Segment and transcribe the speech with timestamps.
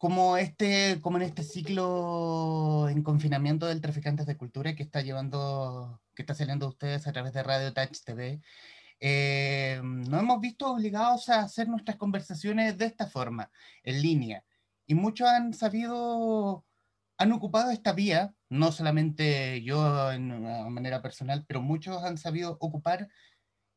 [0.00, 6.00] como, este, como en este ciclo en confinamiento del Traficantes de Cultura que está llevando,
[6.14, 8.40] que está saliendo ustedes a través de Radio Touch TV,
[9.00, 13.50] eh, nos hemos visto obligados a hacer nuestras conversaciones de esta forma,
[13.82, 14.42] en línea.
[14.86, 16.64] Y muchos han sabido,
[17.18, 22.56] han ocupado esta vía, no solamente yo en una manera personal, pero muchos han sabido
[22.60, 23.08] ocupar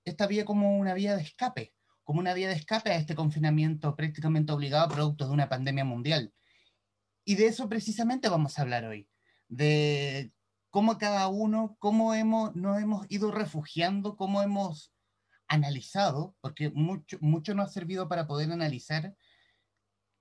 [0.06, 1.74] esta vía como una vía de escape,
[2.04, 6.34] como una vía de escape a este confinamiento prácticamente obligado producto de una pandemia mundial.
[7.26, 9.10] Y de eso precisamente vamos a hablar hoy,
[9.48, 10.34] de
[10.70, 14.94] cómo cada uno, cómo hemos, nos hemos ido refugiando, cómo hemos
[15.48, 19.16] analizado, porque mucho, mucho nos ha servido para poder analizar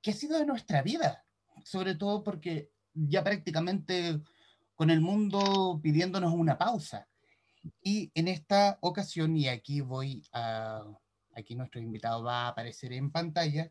[0.00, 1.24] qué ha sido de nuestra vida,
[1.64, 4.20] sobre todo porque ya prácticamente
[4.74, 7.08] con el mundo pidiéndonos una pausa.
[7.82, 10.84] Y en esta ocasión, y aquí voy a,
[11.34, 13.70] aquí nuestro invitado va a aparecer en pantalla,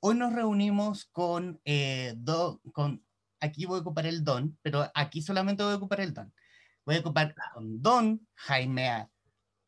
[0.00, 2.14] hoy nos reunimos con, eh,
[2.72, 3.04] con
[3.40, 6.32] aquí voy a ocupar el don, pero aquí solamente voy a ocupar el don.
[6.84, 9.08] Voy a ocupar con don Jaime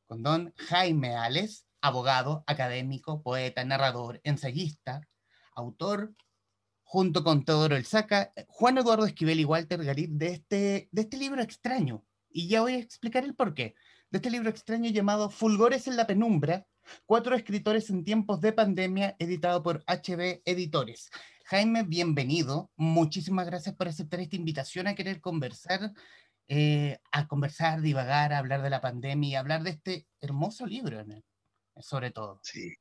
[0.06, 5.08] con don Jaime Ales, abogado, académico, poeta, narrador, ensayista,
[5.54, 6.14] autor,
[6.82, 11.42] junto con Teodoro Elzaca, Juan Eduardo Esquivel y Walter Garit, de este, de este libro
[11.42, 12.04] extraño.
[12.28, 13.74] Y ya voy a explicar el porqué.
[14.10, 16.66] De este libro extraño llamado Fulgores en la penumbra,
[17.06, 21.10] cuatro escritores en tiempos de pandemia, editado por HB Editores.
[21.46, 22.70] Jaime, bienvenido.
[22.76, 25.92] Muchísimas gracias por aceptar esta invitación a querer conversar
[26.46, 31.02] eh, a conversar, divagar, a hablar de la pandemia y hablar de este hermoso libro,
[31.80, 32.40] sobre todo.
[32.42, 32.74] Sí.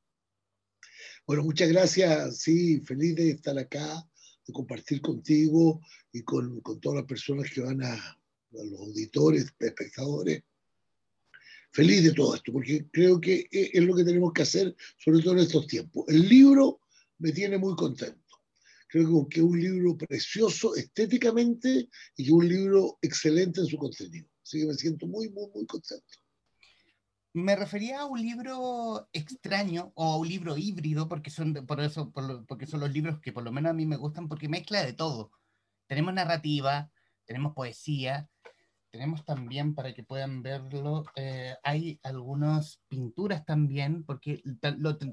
[1.25, 2.39] Bueno, muchas gracias.
[2.39, 4.05] Sí, feliz de estar acá,
[4.45, 5.79] de compartir contigo
[6.11, 8.17] y con, con todas las personas que van a, a,
[8.51, 10.43] los auditores, espectadores.
[11.73, 15.21] Feliz de todo esto, porque creo que e, es lo que tenemos que hacer, sobre
[15.21, 16.05] todo en estos tiempos.
[16.07, 16.79] El libro
[17.17, 18.23] me tiene muy contento
[18.93, 23.75] creo que es un libro precioso estéticamente y que es un libro excelente en su
[23.75, 24.27] contenido.
[24.43, 26.05] Así que me siento muy, muy, muy contento.
[27.33, 32.11] Me refería a un libro extraño o a un libro híbrido, porque son, por eso,
[32.47, 34.93] porque son los libros que por lo menos a mí me gustan, porque mezcla de
[34.93, 35.31] todo.
[35.87, 36.91] Tenemos narrativa,
[37.25, 38.29] tenemos poesía,
[38.93, 44.43] tenemos también, para que puedan verlo, eh, hay algunas pinturas también, porque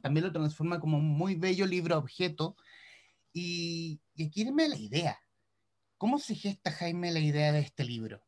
[0.02, 2.58] también lo transforma como un muy bello libro objeto
[3.32, 5.18] y, y aquí la idea.
[5.96, 8.22] ¿Cómo se gesta, Jaime, la idea de este libro?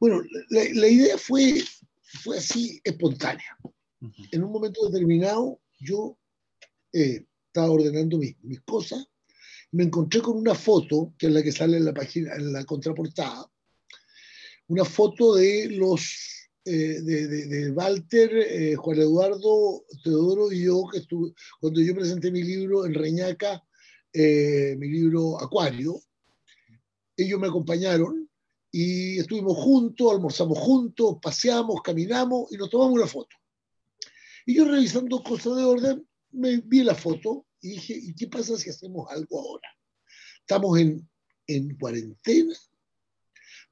[0.00, 1.62] Bueno, la, la idea fue,
[2.00, 3.58] fue así espontánea.
[4.00, 4.28] Uh -huh.
[4.32, 6.16] En un momento determinado, yo
[6.94, 9.06] eh, estaba ordenando mis, mis cosas,
[9.70, 12.64] me encontré con una foto, que es la que sale en la página, en la
[12.64, 13.50] contraportada,
[14.68, 20.84] una foto de los eh, de, de, de, Walter, eh, Juan Eduardo, Teodoro y yo,
[20.92, 23.64] que estuve, cuando yo presenté mi libro en Reñaca,
[24.12, 25.98] eh, mi libro Acuario,
[27.16, 28.28] ellos me acompañaron
[28.70, 33.34] y estuvimos juntos, almorzamos juntos, paseamos, caminamos y nos tomamos una foto.
[34.44, 38.58] Y yo revisando cosas de orden, me vi la foto y dije, ¿y qué pasa
[38.58, 39.68] si hacemos algo ahora?
[40.40, 41.08] Estamos en,
[41.46, 42.54] en cuarentena,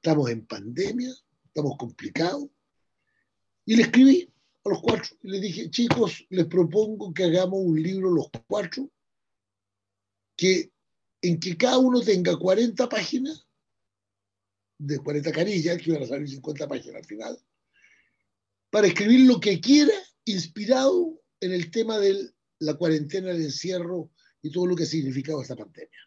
[0.06, 1.12] estamos en pandemia,
[1.46, 2.46] estamos complicados,
[3.64, 4.32] y le escribí
[4.64, 8.88] a los cuatro y les dije, chicos, les propongo que hagamos un libro los cuatro,
[10.36, 10.70] que,
[11.22, 13.48] en que cada uno tenga 40 páginas,
[14.78, 17.44] de 40 carillas, que iban a salir 50 páginas al final,
[18.70, 19.94] para escribir lo que quiera,
[20.24, 22.30] inspirado en el tema de
[22.60, 25.98] la cuarentena, el encierro y todo lo que ha significado esta pandemia.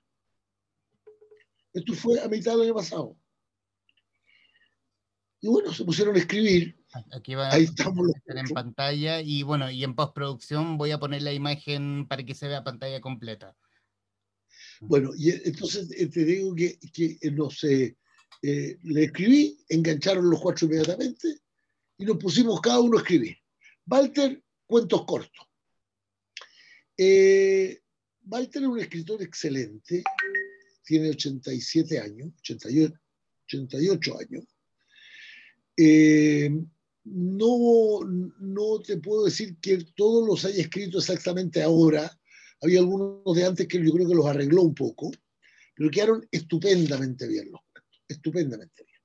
[1.74, 3.19] Esto fue a mitad del año pasado.
[5.42, 6.80] Y bueno, se pusieron a escribir
[7.12, 11.00] Aquí va Ahí estamos a estar en pantalla y bueno, y en postproducción voy a
[11.00, 13.56] poner la imagen para que se vea pantalla completa.
[14.82, 17.98] Bueno, y entonces te digo que, que no sé,
[18.42, 21.40] eh, le escribí, engancharon los cuatro inmediatamente
[21.98, 23.38] y nos pusimos cada uno a escribir.
[23.86, 25.48] Walter, cuentos cortos.
[26.98, 27.81] Eh,
[28.24, 30.04] Walter es un escritor excelente,
[30.84, 32.94] tiene 87 años, 88,
[33.46, 34.46] 88 años.
[35.81, 36.50] Eh,
[37.06, 42.12] no, no te puedo decir que todos los haya escrito exactamente ahora.
[42.62, 45.10] Había algunos de antes que yo creo que los arregló un poco,
[45.74, 49.00] pero quedaron estupendamente bien los cuentos, estupendamente bien.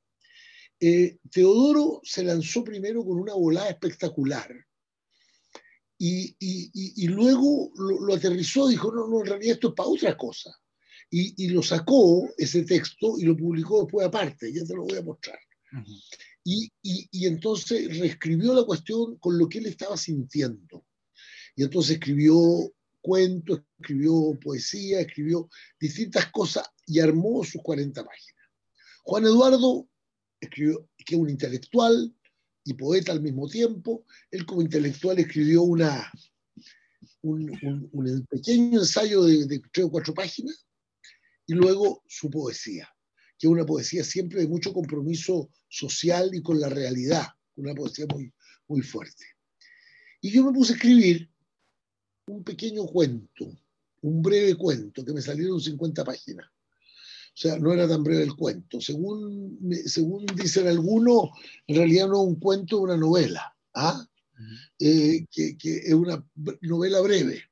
[0.81, 4.53] Eh, Teodoro se lanzó primero con una volada espectacular
[5.97, 10.51] y, luego lo, lo, aterrizó, dijo, no, no, en realidad esto es para otra cosa.
[11.09, 15.03] Y, lo sacó ese texto y lo publicó después aparte, ya te lo voy a
[15.03, 15.39] mostrar.
[16.45, 16.71] Y,
[17.27, 20.85] entonces reescribió la cuestión con lo que él estaba sintiendo.
[21.57, 22.37] Y entonces escribió
[23.01, 25.49] cuentos, escribió poesía, escribió
[25.81, 28.45] distintas cosas y armó sus 40 páginas.
[29.05, 29.89] Juan Eduardo
[30.41, 32.15] escribió, que es un intelectual
[32.65, 35.83] y poeta al mismo tiempo, él como intelectual escribió un,
[38.29, 40.67] pequeño ensayo de tres o cuatro páginas
[41.47, 42.94] y luego su poesía,
[43.45, 47.27] que es una poesía siempre de mucho compromiso social y con la realidad,
[47.57, 48.33] una poesía muy,
[48.69, 49.23] muy fuerte.
[50.23, 51.31] Y yo me puse a escribir
[52.27, 53.55] un pequeño cuento,
[54.01, 56.47] un breve cuento, que me salieron 50 páginas.
[56.47, 58.81] O sea, no era tan breve el cuento.
[58.81, 61.29] Según, según dicen algunos,
[61.67, 64.09] en realidad no es un cuento, es una novela, ¿ah?
[64.79, 66.27] Eh, que, que, es una
[66.63, 67.43] novela breve.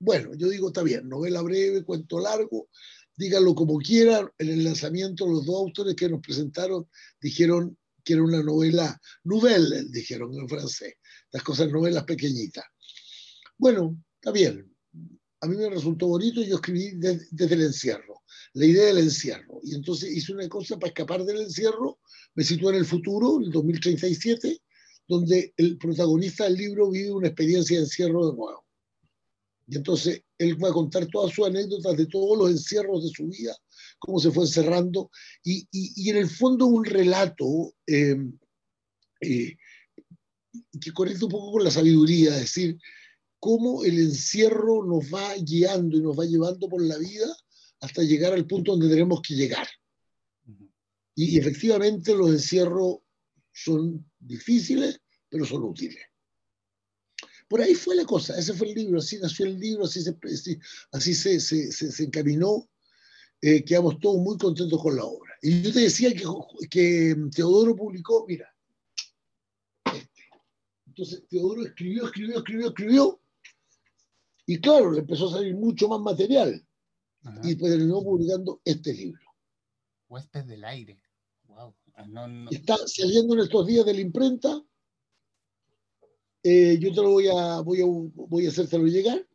[0.00, 2.68] Bueno, yo digo, está bien, novela breve, cuento largo,
[3.16, 4.30] díganlo como quieran.
[4.38, 6.88] En el lanzamiento, los dos autores que nos presentaron
[7.20, 10.94] dijeron que era una novela nouvelle, dijeron en francés,
[11.32, 12.64] las cosas novelas pequeñitas.
[13.58, 14.72] Bueno, está bien.
[15.40, 18.22] A mí me resultó bonito y yo escribí desde el encierro,
[18.54, 19.60] la idea del encierro.
[19.64, 21.98] Y entonces hice una cosa para escapar del encierro,
[22.34, 24.62] me situé en el futuro, el 2037,
[25.08, 28.65] donde el protagonista del libro vive una experiencia de encierro de nuevo.
[29.68, 33.26] Y entonces él va a contar todas sus anécdotas de todos los encierros de su
[33.26, 33.56] vida,
[33.98, 35.10] cómo se fue encerrando,
[35.42, 38.16] y, y, en el fondo un relato eh,
[39.20, 39.56] eh,
[40.80, 42.78] que conecta un poco con la sabiduría, es decir,
[43.38, 47.26] cómo el encierro nos va guiando y nos va llevando por la vida
[47.80, 49.66] hasta llegar al punto donde tenemos que llegar.
[51.14, 52.98] Y, efectivamente los encierros
[53.52, 56.02] son difíciles, pero son útiles.
[57.48, 60.16] Por ahí fue la cosa, ese fue el libro, así nació el libro, así se,
[60.92, 62.68] así, se, se, se, encaminó,
[63.40, 65.32] eh, quedamos todos muy contentos con la obra.
[65.42, 66.24] Y yo te decía que,
[66.68, 68.52] que Teodoro publicó, mira,
[69.84, 70.24] este.
[70.86, 73.20] entonces Teodoro escribió, escribió, escribió, escribió,
[74.46, 76.64] y claro, le empezó a salir mucho más material.
[77.42, 79.20] Y después terminó publicando este libro.
[80.08, 81.02] Huésped del aire.
[81.48, 81.74] Wow.
[81.96, 84.62] Ah, Está saliendo en estos días de la imprenta.
[86.48, 89.26] Eh, yo te lo voy a, voy a, voy a hacértelo llegar.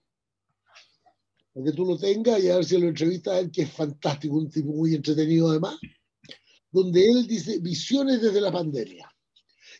[1.53, 3.69] Para que tú lo tengas y a ver si lo entrevistas a él, que es
[3.69, 5.77] fantástico, un tipo muy entretenido además.
[6.71, 9.13] Donde él dice visiones desde la pandemia.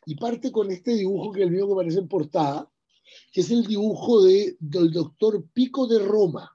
[0.06, 2.70] Y parte con este dibujo que es el mío que aparece en portada,
[3.32, 6.52] que es el dibujo de, del doctor Pico de Roma,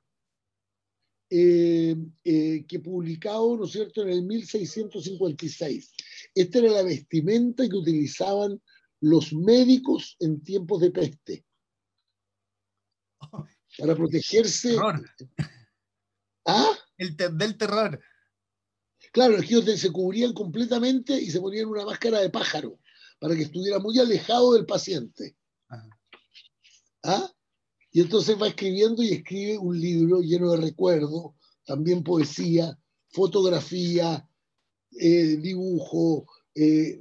[1.31, 5.91] eh, eh, que publicado, ¿no es cierto?, en el 1656.
[6.35, 8.61] Esta era la vestimenta que utilizaban
[9.07, 11.45] los médicos en tiempos de peste.
[13.79, 14.77] Para protegerse.
[16.45, 16.73] ¿Ah?
[16.99, 18.01] El del terror.
[19.13, 22.81] Claro, es que se cubrían completamente y se ponían una máscara de pájaro
[23.21, 25.37] para que estuviera muy alejado del paciente.
[27.05, 27.31] ¿Ah?
[27.93, 32.77] Y entonces va escribiendo y escribe un libro lleno de recuerdos, también poesía,
[33.11, 34.29] fotografía,
[34.99, 36.27] eh, dibujo,
[36.59, 36.99] eh,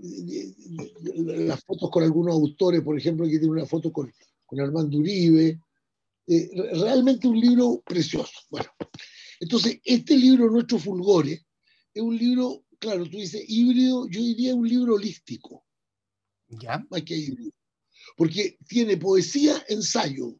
[1.15, 4.11] las fotos con algunos autores, por ejemplo, aquí tiene una foto con,
[4.45, 5.59] con Armando Uribe.
[6.27, 8.33] Eh, realmente un libro precioso.
[8.49, 8.67] Bueno,
[9.39, 11.45] entonces, este libro, Nuestro Fulgore,
[11.93, 15.65] es un libro, claro, tú dices híbrido, yo diría un libro holístico.
[16.47, 16.85] ¿Ya?
[16.89, 17.51] Más que híbrido
[18.15, 20.35] porque tiene poesía, ensayo,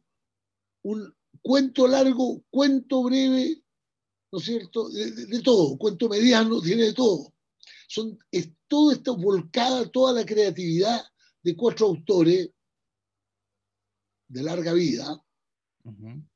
[0.82, 3.62] un cuento largo, cuento breve,
[4.32, 4.88] ¿no es cierto?
[4.88, 7.32] De, todo, cuento mediano, tiene de todo.
[7.88, 11.04] Son, es todo esto volcada, toda la creatividad
[11.46, 12.50] de cuatro autores
[14.26, 15.24] de larga vida.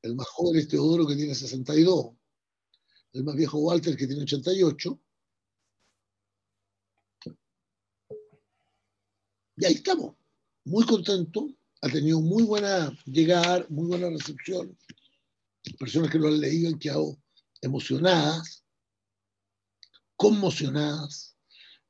[0.03, 2.13] El más joven es Teodoro, que tiene 62.
[3.15, 5.01] El más viejo Walter, que tiene 88.
[9.57, 10.15] Y ahí estamos
[10.65, 11.51] muy contento,
[11.83, 14.79] ha tenido muy buena llegada, muy buena recepción.
[15.77, 17.21] Personas que lo han leído han quedado
[17.61, 18.65] emocionadas,
[20.15, 21.37] conmocionadas,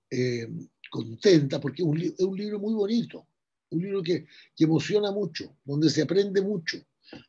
[0.08, 0.48] eh,
[0.90, 3.26] contentas, porque es un, libro muy bonito,
[3.70, 4.26] un libro que,
[4.58, 6.78] emociona mucho, donde se aprende mucho,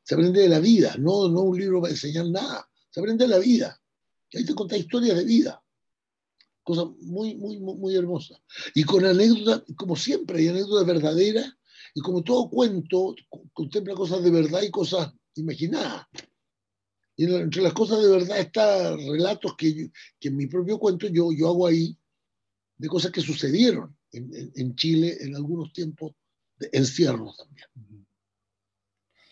[0.03, 3.29] se aprende de la vida, no, no un libro para enseñar nada, se aprende de
[3.29, 3.79] la vida.
[4.33, 5.61] Ahí te cuenta historias de vida
[6.63, 8.39] cosa muy, muy, muy, hermosa.
[8.75, 11.53] Y con anécdotas, como siempre, hay anécdotas verdaderas,
[11.93, 13.15] y como todo cuento,
[13.53, 16.07] contempla cosas de verdad y cosas imaginadas.
[17.17, 21.31] Y entre las cosas de verdad están relatos que, que en mi propio cuento yo,
[21.31, 21.97] yo hago ahí
[22.81, 26.15] de cosas que sucedieron en, en, Chile en algunos tiempos
[26.57, 28.07] de encierro también.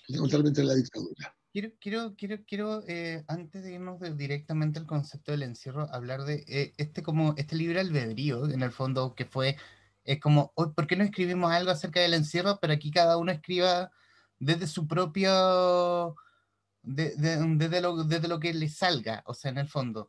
[0.08, 1.36] Totalmente en la dictadura.
[1.52, 6.46] Quiero, quiero, quiero, quiero eh, antes de irnos directamente al concepto del encierro, hablar de
[6.48, 9.58] eh, este como este libre albedrío, en el fondo, que fue,
[10.04, 12.60] es como, ¿por qué no escribimos algo acerca del encierro?
[12.62, 13.92] Pero aquí cada uno escriba
[14.38, 16.16] desde su propio,
[16.84, 20.08] desde, lo, desde lo que le salga, o sea, en el fondo.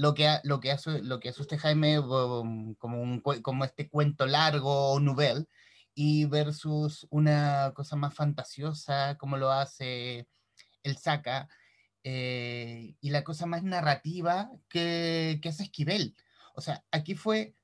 [0.00, 3.90] Lo que, lo que, hace, lo que hace usted, Jaime, um, como, un, como este
[3.90, 5.46] cuento largo o novel,
[5.94, 10.26] y versus una cosa más fantasiosa, como lo hace
[10.82, 11.50] el Saca,
[12.02, 16.16] eh, y la cosa más narrativa que, que hace Esquivel.
[16.54, 17.54] O sea, aquí fue,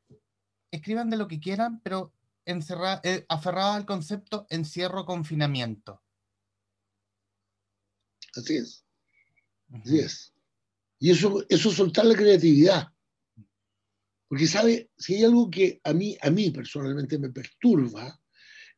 [0.71, 2.12] escriban de lo que quieran, pero
[2.45, 6.02] encerra, eh, aferrado al concepto encierro-confinamiento.
[8.37, 8.85] Así es.
[9.73, 10.36] Así es.
[10.98, 12.88] Y eso, es soltar la creatividad.
[14.28, 14.90] Porque, ¿sabe?
[14.96, 18.18] Si hay algo que a mí, a mí personalmente me perturba,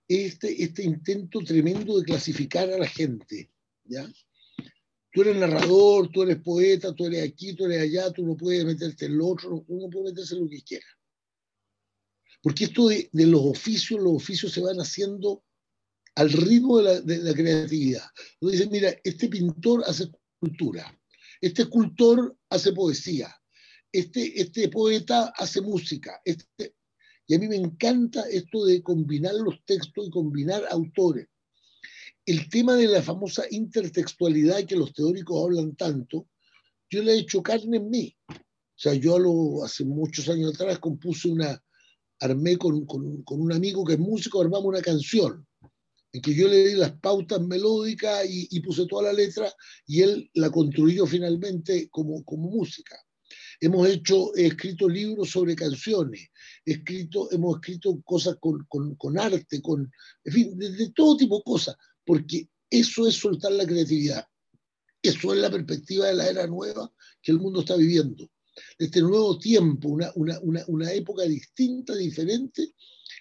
[0.07, 3.51] es este, este intento tremendo de clasificar a la gente.
[3.85, 4.11] ¿ya?
[5.13, 8.65] Tú eres narrador, tú eres poeta, tú eres aquí, tú eres allá, tú no puedes
[8.65, 10.87] meterte en lo otro, uno puede meterse en lo que quiera.
[12.43, 15.45] Porque esto de, los oficios, los oficios se van haciendo
[16.15, 18.05] al ritmo de la, creatividad.
[18.41, 20.97] Uno mira, este pintor hace cultura,
[21.41, 23.35] este escultor hace poesía,
[23.93, 26.21] este, este poeta hace música.
[26.25, 26.75] Este...
[27.31, 31.29] Y a mí me encanta esto de combinar los textos y combinar autores.
[32.25, 36.27] El tema de la famosa intertextualidad que los teóricos hablan tanto,
[36.91, 38.17] yo le he hecho carne en mí.
[38.31, 41.63] O sea, yo lo, hace muchos años atrás compuse una,
[42.21, 45.48] armé con, con, con un amigo que es músico, armamos una canción
[46.13, 49.53] en que yo le di las pautas melódicas y, puse toda la letra
[49.87, 52.97] y él la construyó finalmente como, como música.
[53.61, 56.29] Hemos hecho, he escrito libros sobre canciones,
[56.65, 59.91] he escrito, hemos escrito cosas con, con, con arte, con,
[60.25, 64.25] en fin, de, todo tipo de cosas, porque eso es soltar la creatividad.
[65.03, 68.31] Eso es la perspectiva de la era nueva que el mundo está viviendo.
[68.79, 72.75] Este nuevo tiempo, una, una, una, una época distinta, diferente,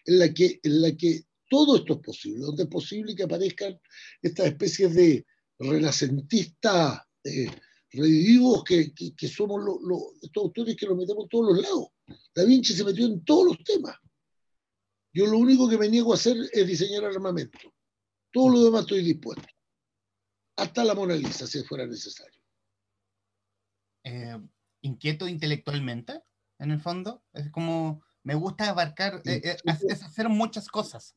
[0.06, 3.80] en la que, en la que todo esto es posible, donde es posible que aparezcan
[4.22, 5.26] estas especies de
[5.60, 7.50] renacentistas eh,
[7.90, 9.62] que, que, somos
[10.22, 11.88] estos autores que los metemos en todos los lados.
[12.36, 13.96] Da Vinci se metió en todos los temas.
[15.14, 17.74] Yo lo único que me niego a hacer es diseñar armamento.
[18.32, 19.48] Todo lo demás estoy dispuesto.
[20.58, 22.42] Hasta la Mona Lisa, si fuera necesario.
[24.04, 24.38] Eh,
[24.82, 26.22] inquieto intelectualmente,
[26.60, 27.24] en el fondo.
[27.34, 31.16] Es como, me gusta abarcar, eh, es hacer muchas cosas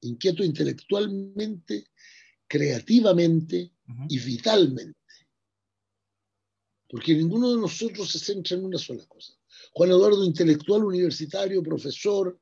[0.00, 1.88] inquieto intelectualmente,
[2.46, 3.72] creativamente
[4.08, 4.98] y vitalmente.
[6.88, 9.34] Porque ninguno de nosotros se centra en una sola cosa.
[9.72, 12.38] Juan Eduardo, intelectual universitario, profesor,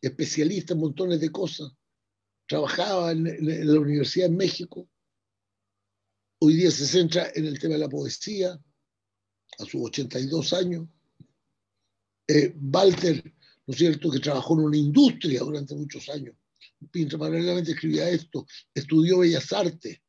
[0.00, 1.72] especialista en montones de cosas,
[2.46, 4.88] trabajaba en, la Universidad de México,
[6.40, 8.60] hoy día se centra en el tema de la poesía,
[9.58, 10.88] a sus 82 años.
[12.26, 13.22] Eh, Walter,
[13.66, 16.34] ¿no es cierto?, que trabajó en una industria durante muchos años,
[16.90, 20.00] Pinto paralelamente escribía esto, estudió Bellas Artes,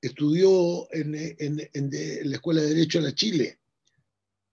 [0.00, 3.60] estudió en, la Escuela de Derecho de la Chile,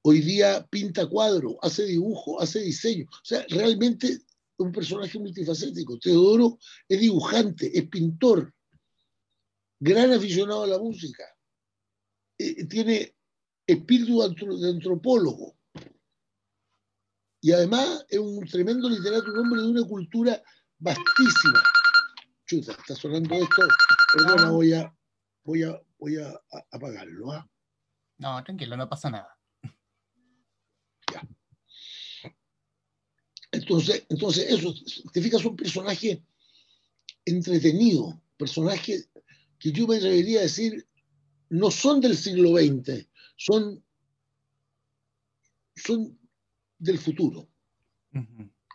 [0.01, 4.19] hoy día pinta cuadro, hace dibujo, hace diseño, o sea, realmente
[4.57, 5.99] un personaje multifacético.
[5.99, 8.53] Teodoro es dibujante, es pintor,
[9.79, 11.23] gran aficionado a la música,
[12.37, 13.15] eh, tiene
[13.67, 15.55] espíritu de antropólogo.
[17.41, 20.41] Y además es un tremendo literato, un hombre de una cultura
[20.79, 21.63] vastísima.
[22.45, 23.67] Chuta, está sonando esto.
[24.13, 24.95] Perdona, voy a,
[25.43, 26.39] voy a, voy a,
[26.71, 27.31] apagarlo.
[27.31, 27.49] ¿ah?
[28.17, 29.37] No, tranquilo, no pasa nada.
[31.11, 31.27] Ya.
[33.51, 34.73] Entonces, entonces eso,
[35.11, 36.23] te fijas, un personaje
[37.25, 39.05] entretenido, personaje
[39.57, 40.87] que yo me atrevería a decir,
[41.49, 43.83] no son del siglo XX, son,
[45.75, 46.19] son
[46.77, 47.49] del futuro.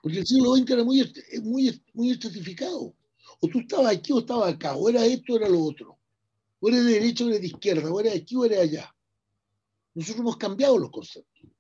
[0.02, 2.95] Porque el siglo XX era muy, muy, muy estratificado.
[3.40, 5.99] O tú estabas aquí o estabas acá, o era esto o era lo otro.
[6.61, 8.95] O eres de derecha o eres de izquierda, o eres aquí o eres allá.
[9.95, 11.50] Nosotros hemos cambiado los conceptos.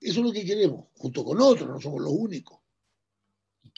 [0.00, 2.60] Eso es lo que queremos, junto con otros, no somos los únicos.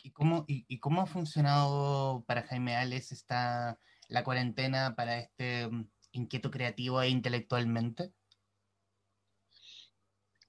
[0.03, 5.89] ¿Y cómo, y, cómo ha funcionado para Jaime Ales esta, la cuarentena para este mm,
[6.13, 8.13] inquieto creativo e intelectualmente?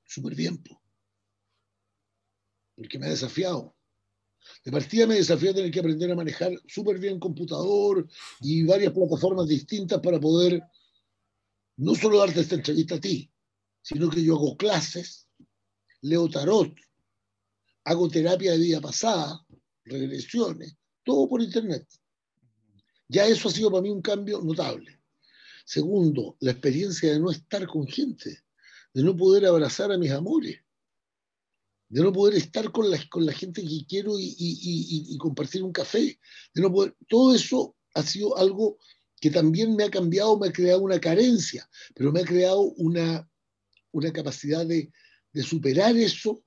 [0.04, 0.64] Súper bien
[2.78, 3.76] porque me ha desafiado.
[4.64, 8.08] De partida me desafió tener que aprender a manejar súper bien computador
[8.40, 10.62] y varias plataformas distintas para poder
[11.78, 13.30] no solo darte esta entrevista a ti,
[13.82, 15.28] sino que yo hago clases,
[16.02, 16.74] leo tarot,
[17.84, 19.46] hago terapia de vida pasada,
[19.84, 21.86] regresiones, todo por internet.
[23.10, 25.00] Ya eso ha sido para mí un cambio notable.
[25.66, 28.44] Segundo, la experiencia de no estar con gente,
[28.94, 30.60] de no poder abrazar a mis amores,
[31.90, 36.20] de no poder estar con la, con la gente que quiero y, compartir un café,
[36.54, 38.78] de no poder, todo eso ha sido algo
[39.20, 43.28] que también me ha cambiado, me ha creado una carencia, pero me ha creado una,
[43.92, 44.92] una capacidad de,
[45.34, 46.44] de superar eso,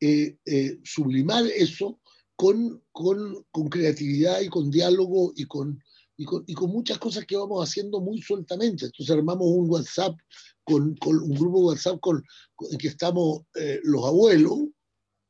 [0.00, 2.00] eh, eh, sublimar eso
[2.36, 5.82] con, con, con, creatividad y con diálogo y con,
[6.16, 8.86] y con, y con, muchas cosas que vamos haciendo muy sueltamente.
[8.86, 10.16] Entonces armamos un WhatsApp,
[10.64, 12.22] con un grupo de WhatsApp con,
[12.70, 14.58] en que estamos eh, los abuelos,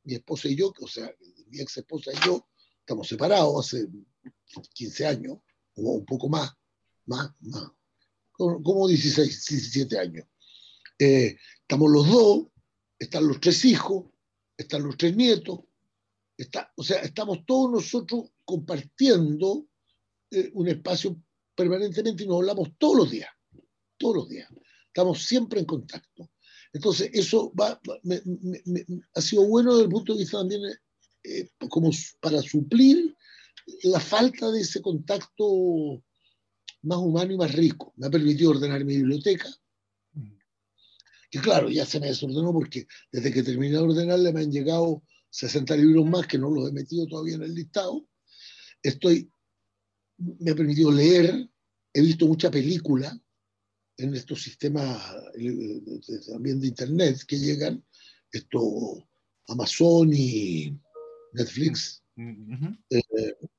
[0.05, 1.13] mi esposa y yo, o sea,
[1.47, 2.47] mi ex esposa y yo,
[2.79, 3.87] estamos separados hace
[4.73, 5.37] 15 años,
[5.75, 6.51] o un poco más,
[7.05, 7.71] más, más,
[8.31, 10.27] como 16, 17 años.
[10.97, 12.47] Eh, estamos los dos,
[12.97, 14.05] están los tres hijos,
[14.55, 15.59] están los tres nietos,
[16.37, 19.67] está, o sea, estamos todos nosotros compartiendo
[20.31, 21.21] eh, un espacio
[21.55, 23.29] permanentemente y nos hablamos todos los días,
[23.97, 24.49] todos los días.
[24.87, 26.29] Estamos siempre en contacto.
[26.75, 27.79] Entonces, eso va,
[29.13, 30.61] ha sido bueno desde el punto de vista también
[31.23, 31.89] eh, como
[32.19, 33.15] para suplir
[33.83, 36.03] la falta de ese contacto
[36.81, 37.93] más humano y más rico.
[37.95, 39.47] Me ha permitido ordenar mi biblioteca,
[41.31, 45.01] que claro, ya se me desordenó porque desde que terminé de ordenarla me han llegado
[45.29, 48.05] 60 libros más que no los he metido todavía en el listado.
[48.83, 49.29] Estoy,
[50.17, 51.49] me ha permitido leer,
[51.93, 53.17] he visto mucha película
[53.97, 55.81] en estos sistemas eh,
[56.27, 57.83] también de internet que llegan,
[58.31, 59.07] esto
[59.47, 60.77] Amazon y
[61.33, 62.03] Netflix.
[62.17, 63.01] Eh,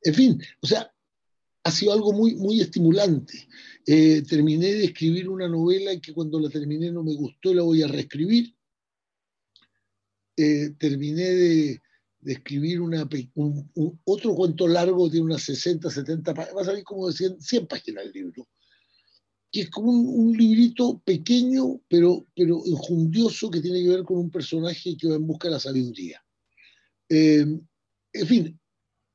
[0.02, 0.90] en fin, o sea,
[1.64, 3.49] ha sido algo muy, muy estimulante.
[3.87, 7.83] Eh, terminé de escribir una novela que cuando la terminé no me gustó, la voy
[7.83, 8.55] a reescribir.
[10.37, 11.83] Eh, terminé de,
[12.21, 16.66] de, escribir una, un, un, otro cuento largo, tiene unas 60, 70 páginas, va a
[16.66, 18.47] salir como de 100, 100 páginas el libro,
[19.50, 24.18] que es como un, un, librito pequeño, pero, pero enjundioso, que tiene que ver con
[24.18, 26.22] un personaje que va en busca de la sabiduría.
[27.08, 27.46] Eh,
[28.12, 28.60] en fin,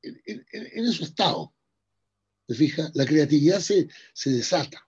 [0.02, 1.54] en, en, en eso estado.
[2.46, 2.90] ¿Te fijas?
[2.94, 4.86] La creatividad se, se desata,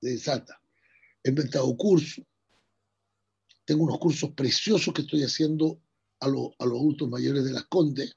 [0.00, 0.60] se desata.
[1.22, 2.24] He inventado cursos.
[3.64, 5.80] Tengo unos cursos preciosos que estoy haciendo
[6.20, 8.16] a, lo, a los adultos mayores de las Condes.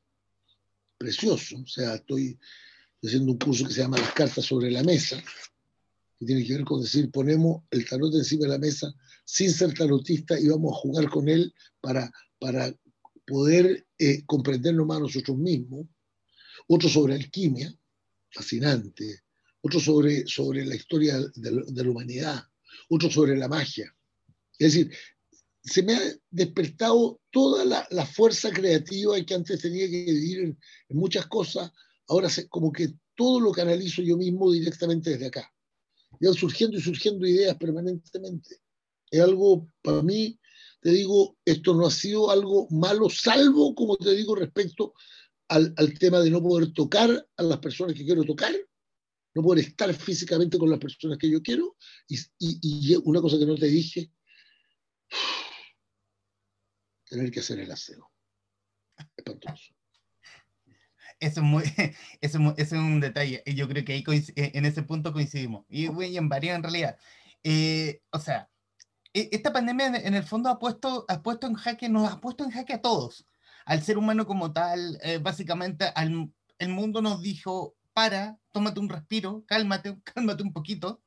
[0.98, 1.58] Precioso.
[1.58, 2.40] O sea, estoy
[3.02, 5.22] haciendo un curso que se llama Las cartas sobre la mesa,
[6.26, 8.94] tiene que ver con decir, ponemos el tarot encima de la mesa
[9.26, 12.74] sin ser tarotista y vamos a jugar con él para, para
[13.26, 15.88] poder eh, comprendernos más nosotros mismos.
[16.68, 17.74] Otro sobre alquimia,
[18.32, 19.24] fascinante,
[19.62, 22.44] otro sobre, sobre la historia de, de, la humanidad,
[22.90, 23.94] otro sobre la magia.
[24.60, 24.94] Es decir,
[25.64, 30.60] se me ha despertado toda la, la fuerza creativa que antes tenía que vivir en,
[30.90, 31.72] en muchas cosas,
[32.08, 35.54] ahora se, como que todo lo canalizo yo mismo directamente desde acá.
[36.26, 38.62] Van surgiendo y surgiendo ideas permanentemente.
[39.10, 40.40] Es algo, para mí,
[40.82, 44.94] te digo, esto no ha sido algo malo, salvo, como te digo, respecto
[45.50, 48.54] al, al, tema de no poder tocar a las personas que quiero tocar,
[49.36, 51.76] no poder estar físicamente con las personas que yo quiero.
[52.08, 54.12] Y, y, y una cosa que no te dije,
[57.06, 58.12] tener que hacer el aseo.
[59.16, 59.74] Espantoso.
[61.24, 61.64] Eso es, muy,
[62.22, 63.44] eso, es un detalle.
[63.46, 64.04] Y yo creo que ahí
[64.36, 65.66] en ese punto coincidimos.
[65.70, 66.98] Y, y en varias en realidad.
[67.44, 68.50] Eh, o sea,
[69.14, 72.52] esta pandemia en el fondo ha puesto, ha puesto en jaque, nos ha puesto en
[72.52, 73.26] jaque a todos
[73.66, 78.90] al ser humano como tal, eh, básicamente al, el mundo nos dijo, para, tómate un
[78.90, 81.02] respiro, cálmate, cálmate un poquito.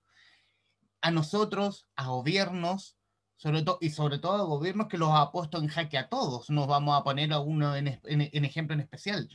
[1.03, 2.97] A nosotros, a gobiernos,
[3.37, 6.51] sobre todo, y sobre todo a gobiernos que los ha puesto en jaque a todos.
[6.51, 8.01] Nos vamos a poner a uno en, en,
[8.33, 9.29] en ejemplo en especial.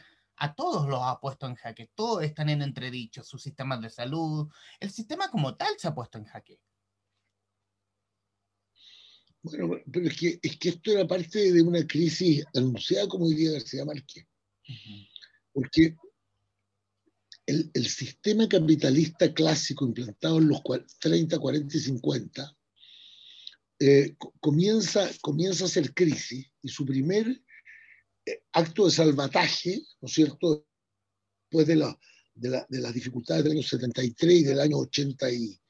[0.44, 4.48] A todos los ha puesto en jaque, todos están en entredicho, sus sistemas de salud,
[4.80, 6.60] el sistema como tal se ha puesto en jaque.
[9.44, 13.52] Bueno, pero es que, es que esto era parte de una crisis anunciada, como diría
[13.52, 14.26] García Márquez.
[14.68, 15.10] Uh -huh.
[15.54, 15.96] Porque
[17.46, 20.64] el, el, sistema capitalista clásico implantado en los
[21.00, 22.58] 30, 40 y 50
[23.78, 27.44] eh, comienza, comienza a hacer crisis y su primer
[28.54, 30.66] acto de salvataje, ¿no es cierto?,
[31.44, 32.00] después de, la,
[32.36, 35.62] de, la, de las dificultades del año 73 y del año 80 y,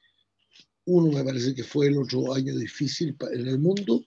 [0.84, 4.04] uno me parece que fue el otro año difícil en el mundo.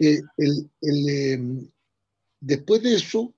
[0.00, 1.38] Eh, eh,
[2.40, 3.34] después de eso,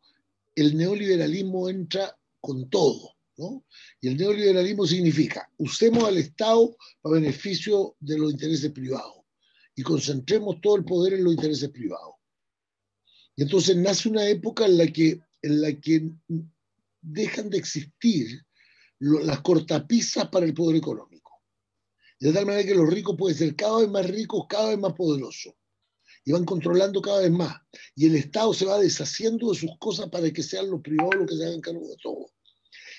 [0.55, 3.17] el neoliberalismo entra con todo.
[3.37, 3.65] ¿no?
[4.01, 9.23] Y el neoliberalismo significa, usemos al Estado para beneficio de los intereses privados
[9.75, 12.15] y concentremos todo el poder en los intereses privados.
[13.37, 16.11] Y entonces nace una época en la que, en la que
[17.01, 18.45] dejan de existir
[18.99, 21.21] lo, las cortapisas para el poder económico
[22.21, 24.93] de tal manera que los ricos pueden ser cada vez más ricos, cada vez más
[24.93, 25.55] poderosos.
[26.23, 27.57] Y van controlando cada vez más.
[27.97, 31.27] Y el Estado se va deshaciendo de sus cosas para que sean los privados los
[31.27, 32.31] que se hagan cargo de todo.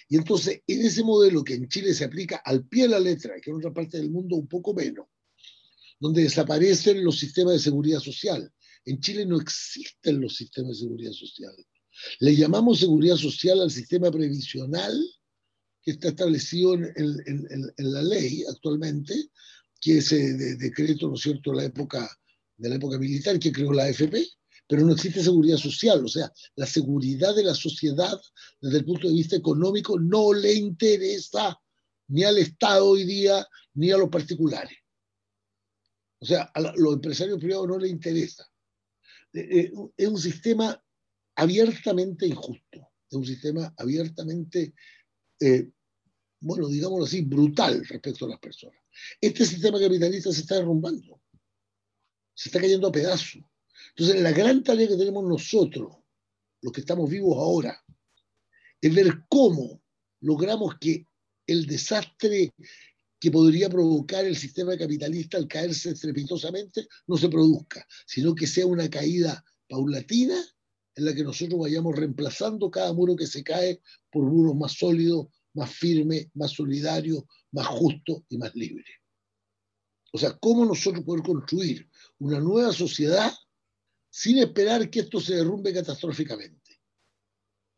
[0.10, 3.40] Y entonces, en ese modelo que en Chile se aplica al pie de la letra,
[3.40, 5.06] que en otra parte del mundo un poco menos,
[6.00, 8.52] donde desaparecen los sistemas de seguridad social.
[8.86, 11.54] En Chile no existen los sistemas de seguridad social.
[12.20, 15.00] Le llamamos seguridad social al sistema previsional
[15.84, 19.16] que está establecido en, la ley actualmente,
[19.80, 22.10] que es de, decreto, ¿no es cierto?, la época,
[22.58, 24.28] de la época militar que creó la AFP,
[24.68, 28.20] pero no existe seguridad social, o sea, la seguridad de la sociedad
[28.62, 31.60] desde el punto de vista económico no le interesa
[32.08, 34.78] ni al Estado hoy día ni a los particulares.
[36.20, 38.51] O sea, a los empresarios privados no les interesa.
[39.34, 40.84] Eh, eh, es un sistema
[41.36, 44.74] abiertamente injusto, es un sistema abiertamente,
[45.40, 45.70] eh,
[46.42, 48.78] bueno, digámoslo así, brutal respecto a las personas.
[49.20, 51.22] Este sistema capitalista se está derrumbando,
[52.34, 53.42] se está cayendo a pedazos.
[53.96, 55.98] Entonces, la gran tarea que tenemos nosotros,
[56.62, 57.82] los que estamos vivos ahora,
[58.82, 59.82] es ver cómo
[60.22, 61.08] logramos que
[61.48, 62.52] el desastre
[63.22, 68.66] que podría provocar el sistema capitalista al caerse estrepitosamente no se produzca, sino que sea
[68.66, 70.44] una caída paulatina
[70.96, 73.80] en la que nosotros vayamos reemplazando cada muro que se cae
[74.12, 78.88] por muros más sólidos, más firmes, más solidarios, más justos y más libres.
[80.12, 83.32] O sea, cómo nosotros poder construir una nueva sociedad
[84.10, 86.82] sin esperar que esto se derrumbe catastróficamente,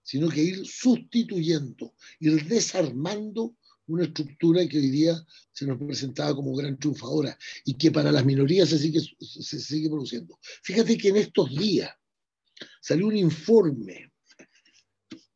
[0.02, 6.56] sino que ir sustituyendo, ir desarmando una estructura que hoy día se nos presentaba como
[6.56, 10.39] gran triunfadora y que para las minorías se sigue, se sigue produciendo.
[10.63, 11.91] Fíjate que en estos días
[12.82, 14.12] salió un informe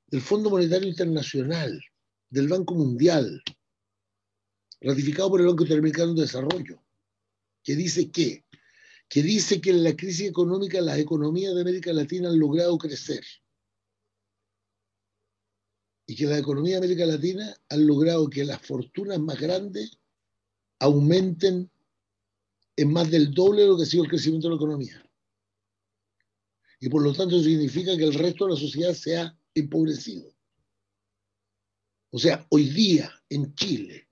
[0.07, 1.81] del Fondo Monetario Internacional,
[2.29, 3.41] del Banco Mundial,
[4.79, 6.83] ratificado por el Banco Interamericano de Desarrollo,
[7.63, 8.45] que dice que
[9.09, 13.23] que dice que en la crisis económica las economías de América Latina han logrado crecer.
[16.07, 19.99] Y que las economías de América Latina han logrado que las fortunas más grandes
[20.79, 21.69] aumenten
[22.75, 25.03] en más del doble de lo que ha sido el crecimiento de la economía.
[26.79, 30.31] Y por lo tanto significa que el resto de la sociedad se ha empobrecido.
[32.11, 34.07] O sea, hoy día en Chile,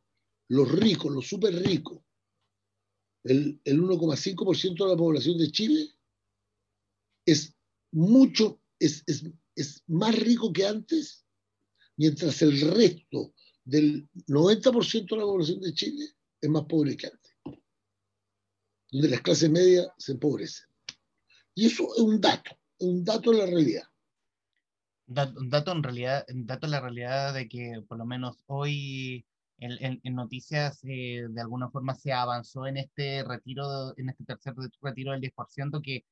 [0.50, 2.02] los ricos, los súper ricos,
[3.24, 5.90] el, 1,5% de la población de Chile
[7.26, 7.56] es
[7.92, 9.04] mucho, es,
[9.88, 11.25] más rico que antes,
[11.98, 16.06] mientras el resto del 90% de la población de Chile
[16.42, 17.32] es más pobre que antes,
[18.92, 20.68] donde las clases medias se empobrecen.
[21.56, 23.84] Y eso es un dato, un dato de la realidad.
[25.08, 29.26] Un dato en realidad, dato en la realidad de que por lo menos hoy
[29.60, 35.12] en, noticias eh, de alguna forma se avanzó en este retiro, en este tercer retiro
[35.12, 36.06] del 10%, que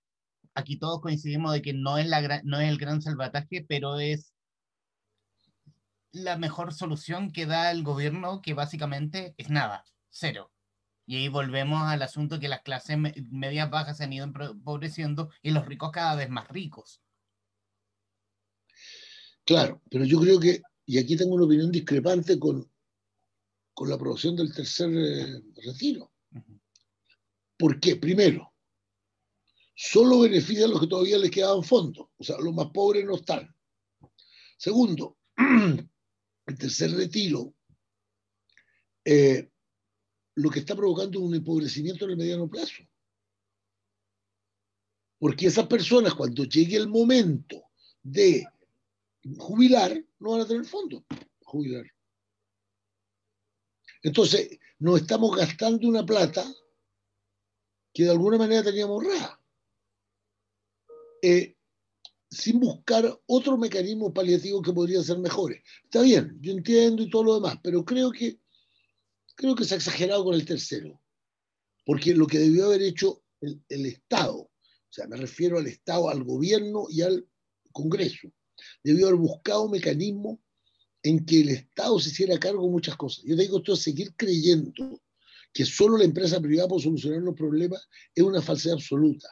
[0.54, 4.34] aquí todos coincidimos de que no es, la no es el gran salvataje, pero es
[6.13, 10.52] la mejor solución que da el gobierno, que básicamente es nada, cero.
[11.06, 12.97] Y ahí volvemos al asunto que las clases
[13.30, 17.02] medias bajas se han ido empobreciendo y los ricos cada vez más ricos.
[19.43, 22.71] Claro, pero yo creo que, y aquí tengo una opinión discrepante con,
[23.73, 26.13] con la aprobación del tercer eh, retiro.
[27.58, 27.97] ¿Por qué?
[27.97, 28.54] Primero,
[29.76, 33.15] solo beneficia a los que todavía les quedaban fondos, o sea, los más pobres no
[33.15, 33.54] están.
[34.58, 35.17] Segundo,
[36.45, 37.53] el tercer retiro
[39.06, 39.49] eh,
[40.36, 42.84] lo que está provocando es un empobrecimiento en el mediano plazo.
[45.19, 47.63] Porque esas personas, cuando llegue el momento
[48.01, 48.45] de
[49.38, 51.03] jubilar, no van a tener fondos
[51.43, 51.86] jubilar.
[54.01, 56.43] Entonces, nos estamos gastando una plata
[57.93, 59.39] que de alguna manera teníamos ahorrada,
[61.21, 61.56] eh,
[62.34, 65.62] sin buscar otro mecanismo paliativo que podría ser mejores.
[65.84, 68.39] Está bien, yo entiendo y todo lo demás, pero creo que,
[69.36, 71.00] creo que se ha exagerado con el tercero,
[71.86, 74.52] porque lo que debió haber hecho el, Estado, o
[74.89, 77.28] sea, me refiero al Estado, al gobierno y al
[77.72, 78.30] Congreso,
[78.84, 80.41] debió haber buscado un mecanismo
[81.04, 83.24] en que el Estado se hiciera cargo de muchas cosas.
[83.26, 85.02] Yo te digo esto, seguir creyendo
[85.54, 89.28] que solo la empresa privada puede solucionar los problemas es una falsedad absoluta.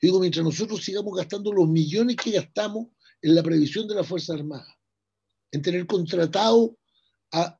[0.00, 2.88] Yo digo, mientras nosotros sigamos gastando los millones que gastamos
[3.22, 4.78] en la previsión de la Fuerza Armada,
[5.52, 6.76] en tener contratado
[7.32, 7.58] a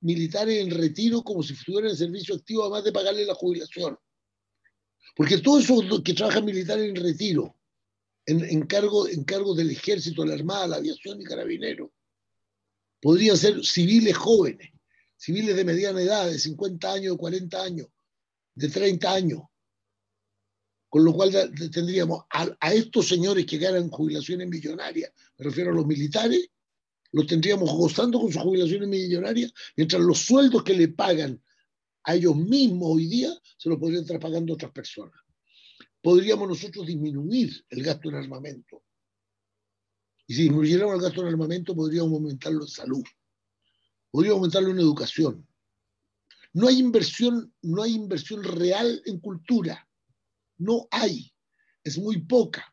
[0.00, 3.98] militares en retiro como si estuvieran en servicio activo, además de pagarle la jubilación.
[5.14, 7.56] Porque todos esos que trabajan militares en retiro,
[8.26, 11.90] en, en, cargo, en cargo del ejército, la armada, la aviación y carabineros,
[13.00, 14.70] podrían ser civiles jóvenes,
[15.16, 17.88] civiles de mediana edad, de 50 años, de 40 años,
[18.54, 19.40] de 30 años.
[20.92, 21.32] Con lo cual
[21.72, 26.50] tendríamos a, estos señores que ganan jubilaciones millonarias, me refiero a los militares,
[27.12, 31.42] los tendríamos gozando con sus jubilaciones millonarias, mientras los sueldos que le pagan
[32.04, 35.18] a ellos mismos hoy día se los podrían estar pagando otras personas.
[36.02, 38.82] Podríamos nosotros disminuir el gasto en armamento.
[40.26, 43.04] Y si disminuyéramos el gasto en armamento, podríamos aumentarlo en salud.
[44.10, 45.48] Podríamos aumentarlo en educación.
[46.52, 49.88] No hay inversión, no hay inversión real en cultura.
[50.58, 51.32] No hay.
[51.84, 52.72] Es muy poca.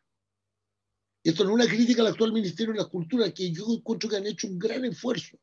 [1.22, 4.16] Esto no es una crítica al actual Ministerio de la Cultura, que yo encuentro que
[4.16, 5.38] han hecho un gran esfuerzo.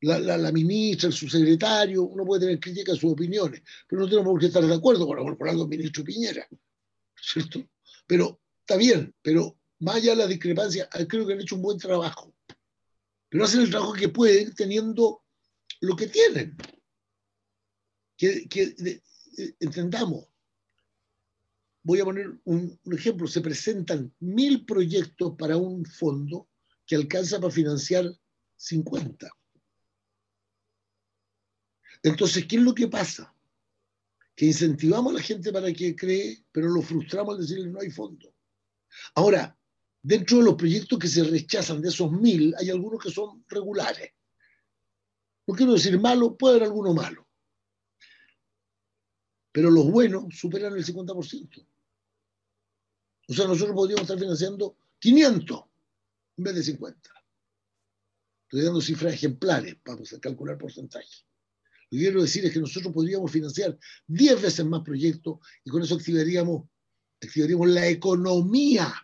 [0.00, 4.38] La, la, ministra, el subsecretario, uno puede tener críticas a sus opiniones, pero no tenemos
[4.38, 6.46] qué estar de acuerdo con, algo el ministro Piñera,
[7.20, 7.68] ¿cierto?
[8.06, 12.32] Pero está bien, pero más allá la discrepancia, creo que han hecho un buen trabajo.
[13.28, 15.24] Pero hacen el trabajo que pueden teniendo
[15.80, 16.56] lo que tienen.
[18.16, 18.74] Que, que
[19.60, 20.26] entendamos,
[21.88, 26.46] voy a poner un, ejemplo, se presentan mil proyectos para un fondo
[26.86, 28.04] que alcanza para financiar
[28.56, 29.26] 50.
[32.02, 33.34] Entonces, ¿qué es lo que pasa?
[34.36, 37.90] Que incentivamos a la gente para que cree, pero lo frustramos al decirle no hay
[37.90, 38.34] fondo.
[39.14, 39.58] Ahora,
[40.02, 44.12] dentro de los proyectos que se rechazan de esos mil, hay algunos que son regulares.
[45.46, 47.26] No quiero decir malo, puede haber alguno malo.
[49.52, 51.66] Pero los buenos superan el 50%.
[53.28, 55.60] O sea, nosotros podríamos estar financiando 500
[56.38, 57.10] en vez de 50.
[58.44, 61.06] Estoy dando cifras ejemplares para calcular porcentaje.
[61.90, 65.82] Lo que quiero decir es que nosotros podríamos financiar 10 veces más proyectos y con
[65.82, 66.68] eso activaríamos,
[67.20, 68.94] activaríamos la economía,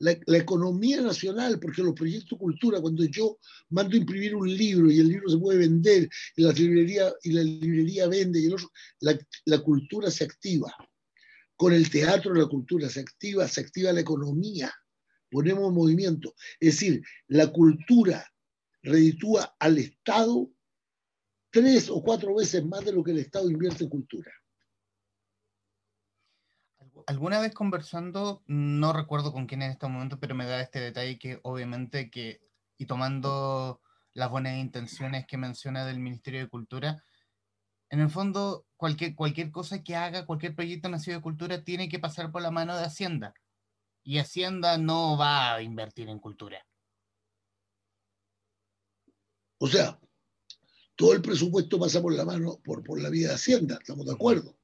[0.00, 3.38] la, la, economía nacional, porque los proyectos cultura, cuando yo
[3.70, 7.30] mando a imprimir un libro y el libro se puede vender y la librería, y
[7.30, 10.74] la librería vende y el otro, la, la cultura se activa
[11.56, 14.72] con el teatro, la cultura se activa, se activa la economía,
[15.30, 16.34] ponemos movimiento.
[16.60, 18.26] Es decir, la cultura
[18.82, 20.50] reditúa al Estado
[21.50, 24.32] tres o cuatro veces más de lo que el Estado invierte en cultura.
[27.06, 31.18] Alguna vez conversando, no recuerdo con quién en este momento, pero me da este detalle
[31.18, 32.40] que obviamente que,
[32.78, 33.80] y tomando
[34.14, 37.04] las buenas intenciones que menciona del Ministerio de Cultura,
[37.90, 41.98] en el fondo, cualquier, cualquier cosa que haga, cualquier proyecto nacido de cultura tiene que
[41.98, 43.34] pasar por la mano de Hacienda.
[44.02, 46.66] Y Hacienda no va a invertir en cultura.
[49.58, 49.98] O sea,
[50.96, 54.12] todo el presupuesto pasa por la mano, por, por la vía de Hacienda, estamos de
[54.12, 54.56] acuerdo.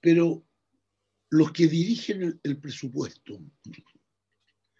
[0.00, 0.44] Pero
[1.30, 3.38] los que dirigen el, el presupuesto,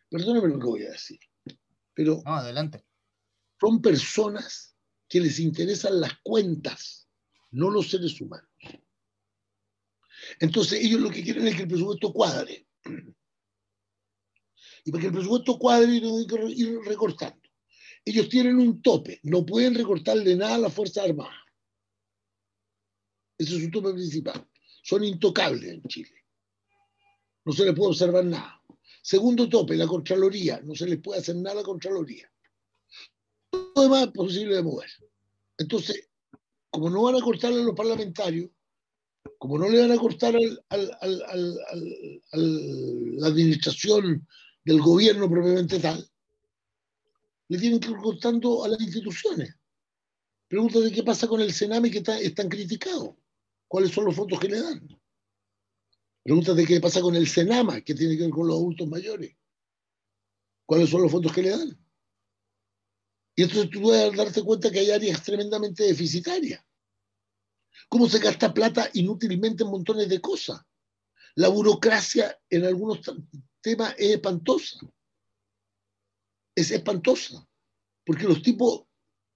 [0.09, 1.21] perdóname lo que voy a decir,
[1.95, 2.85] pero no, adelante.
[3.61, 4.76] son personas
[5.09, 7.09] que les interesan las cuentas,
[7.53, 8.51] no los seres humanos.
[10.41, 12.67] Entonces ellos lo que quieren es que el presupuesto cuadre.
[14.85, 17.41] Y para que el presupuesto cuadre, tienen que ir recortando.
[18.05, 21.45] Ellos tienen un tope, no pueden recortarle nada a la Fuerza Armada.
[23.37, 24.49] Ese es su tope principal.
[24.83, 26.25] Son intocables en Chile.
[27.45, 28.63] No se les puede observar nada.
[29.03, 30.61] Segundo tope, la Contraloría.
[30.61, 32.31] No se les puede hacer nada a la Contraloría
[33.75, 34.91] lo demás es posible de mover.
[35.59, 36.09] Entonces,
[36.71, 38.51] como no van a cortarle a los parlamentarios,
[39.39, 40.77] como no le van a cortar a
[42.33, 44.27] la administración
[44.65, 46.09] del gobierno propiamente tal,
[47.49, 49.55] le tienen que ir cortando a las instituciones.
[50.49, 53.17] Pregúntate qué pasa con el Sename que está, es criticado.
[53.69, 54.89] ¿Cuáles son los fondos que le dan?
[56.23, 59.37] Pregúntate qué pasa con el Senama, que tiene que ver con los adultos mayores.
[60.65, 61.86] ¿Cuáles son los fondos que le dan?
[63.37, 66.65] Y entonces tú puedes darte cuenta que hay áreas tremendamente deficitarias.
[67.89, 70.63] ¿Cómo se gasta plata inútilmente en montones de cosas?
[71.35, 73.01] La burocracia en algunos
[73.61, 74.79] temas es espantosa.
[76.55, 77.47] Es espantosa.
[78.07, 78.85] Porque los tipos,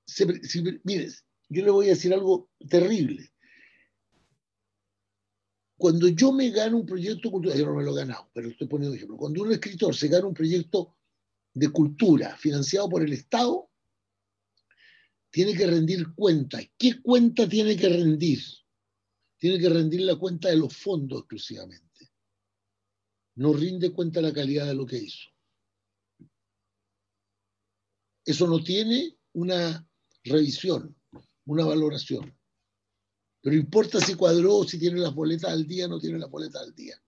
[0.07, 3.31] se, yo le voy a decir algo terrible.
[5.77, 8.67] Cuando yo me gano un proyecto cultural, yo no me lo he ganado, pero estoy
[8.67, 9.19] poniendo ejemplo.
[9.19, 10.97] Cuando un escritor se gana un proyecto
[11.53, 13.70] de cultura financiado por el Estado,
[15.31, 16.59] tiene que rendir cuenta.
[16.77, 18.40] ¿Qué cuenta tiene que rendir?
[19.38, 22.11] Tiene que rendir la cuenta de los fondos exclusivamente.
[23.37, 25.31] No rinde cuenta la calidad de lo que hizo.
[28.25, 29.88] Eso no tiene una
[30.25, 30.95] revisión,
[31.47, 32.37] una valoración.
[33.40, 36.75] Pero importa si cuadró, si tiene las boletas al día, no tiene las boletas al
[36.75, 37.01] día.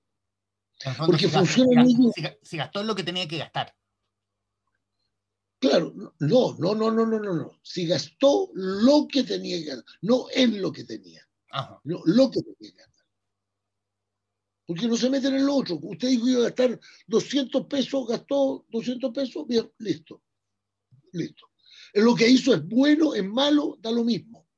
[1.06, 2.38] Porque funciona muy bien.
[2.42, 3.76] Si gastó lo que tenía que gastar.
[5.62, 7.60] Claro, no, no, no, no, no, no, no.
[7.62, 11.24] Si gastó lo que tenía que gastar, no en lo que tenía.
[11.84, 13.06] No, lo que tenía que gastar.
[14.66, 15.78] Porque no se meten en lo otro.
[15.80, 20.20] Usted dijo que iba a gastar 200 pesos, gastó 200 pesos, bien, listo.
[21.12, 21.46] Listo.
[21.94, 24.48] Lo que hizo es bueno, es malo, da lo mismo.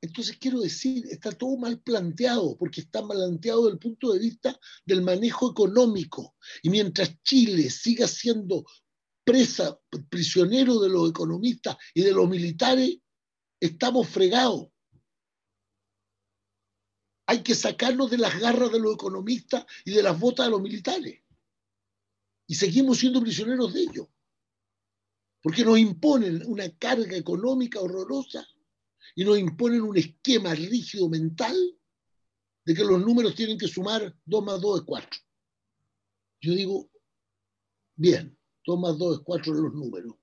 [0.00, 4.20] Entonces quiero decir, está todo mal planteado, porque está mal planteado desde el punto de
[4.20, 6.36] vista del manejo económico.
[6.62, 8.64] Y mientras Chile siga siendo
[9.26, 9.76] presa,
[10.08, 12.96] prisionero de los economistas y de los militares,
[13.58, 14.68] estamos fregados.
[17.26, 20.62] Hay que sacarnos de las garras de los economistas y de las botas de los
[20.62, 21.24] militares.
[22.46, 24.06] Y seguimos siendo prisioneros de ellos.
[25.42, 28.46] Porque nos imponen una carga económica horrorosa
[29.16, 31.56] y nos imponen un esquema rígido mental
[32.64, 35.20] de que los números tienen que sumar 2 más 2 es 4.
[36.42, 36.90] Yo digo,
[37.96, 38.35] bien,
[38.66, 40.14] 2 más 2 es 4 en los números.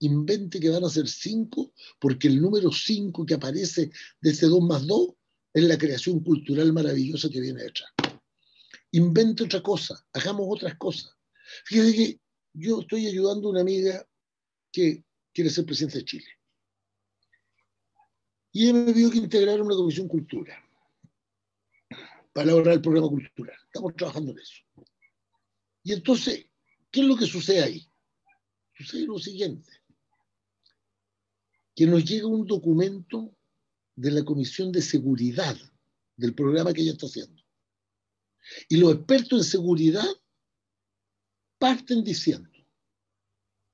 [0.00, 4.62] Invente que van a ser 5 porque el número 5 que aparece de ese 2
[4.62, 5.10] más 2
[5.52, 7.90] es la creación cultural maravillosa que viene detrás.
[8.92, 11.14] Invente otra cosa, hagamos otras cosas.
[11.64, 12.20] Fíjate que
[12.54, 14.04] yo estoy ayudando a una amiga
[14.72, 16.26] que quiere ser presidente de Chile.
[18.52, 20.56] Y ella me pidió que integrara una comisión cultura
[22.32, 23.56] para elaborar el programa cultural.
[23.66, 24.62] Estamos trabajando en eso.
[25.82, 26.46] Y entonces,
[26.90, 27.89] ¿qué es lo que sucede ahí?
[28.80, 29.70] Sucede lo siguiente,
[31.76, 33.36] que nos llega un documento
[33.94, 35.54] de la Comisión de Seguridad
[36.16, 37.42] del programa que ella está haciendo.
[38.70, 40.08] Y los expertos en seguridad
[41.58, 42.48] parten diciendo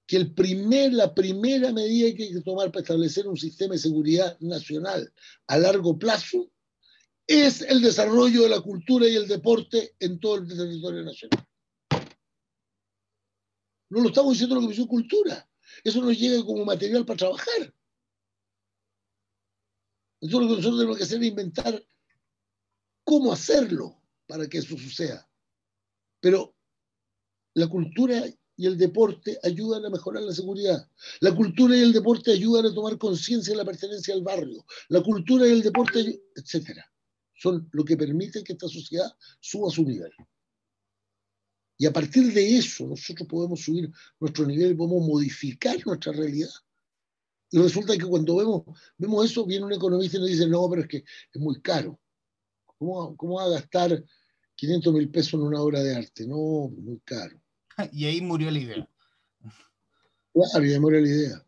[0.09, 3.79] que el primer, la primera medida que hay que tomar para establecer un sistema de
[3.79, 5.13] seguridad nacional
[5.47, 6.51] a largo plazo
[7.29, 11.47] es el desarrollo de la cultura y el deporte en todo el territorio nacional.
[13.89, 15.49] No lo estamos diciendo la Comisión Cultura.
[15.85, 17.75] Eso nos llega como material para trabajar.
[20.21, 21.87] Entonces lo que nosotros tenemos que hacer es inventar
[23.05, 25.29] cómo hacerlo para que eso suceda.
[26.21, 26.55] Pero
[27.55, 28.25] la cultura
[28.57, 30.89] y el deporte ayudan a mejorar la seguridad.
[31.21, 34.65] La cultura y el deporte ayudan a tomar conciencia de la pertenencia al barrio.
[34.89, 36.91] La cultura y el deporte, etcétera,
[37.35, 40.11] son lo que permite que esta sociedad suba su nivel.
[41.79, 46.51] Y a partir de eso nosotros podemos subir nuestro nivel y podemos modificar nuestra realidad.
[47.51, 48.63] Y resulta que cuando vemos,
[48.97, 52.01] vemos eso, viene un economista y nos dice, no, pero es que es muy caro.
[52.65, 54.03] ¿Cómo, cómo va a gastar
[54.57, 56.27] 500 mil pesos en una obra de arte?
[56.27, 57.41] No, muy caro.
[57.93, 58.89] y ahí murió la idea.
[60.33, 61.47] Claro, y ahí murió la idea.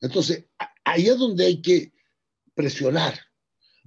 [0.00, 0.46] Entonces,
[0.84, 1.92] ahí es donde hay que
[2.54, 3.18] presionar,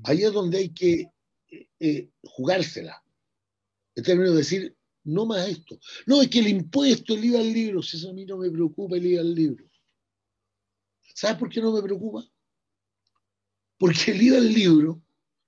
[0.04, 1.12] ahí es donde hay que
[1.50, 3.04] eh, eh, jugársela.
[3.96, 5.80] En términos de decir, no más esto.
[6.06, 8.50] No, es que el impuesto, el IVA al libro, si eso a mí no me
[8.50, 9.66] preocupa el IVA al libro.
[11.14, 12.24] ¿Sabes por qué no me preocupa?
[13.78, 15.02] Porque el IVA al libro,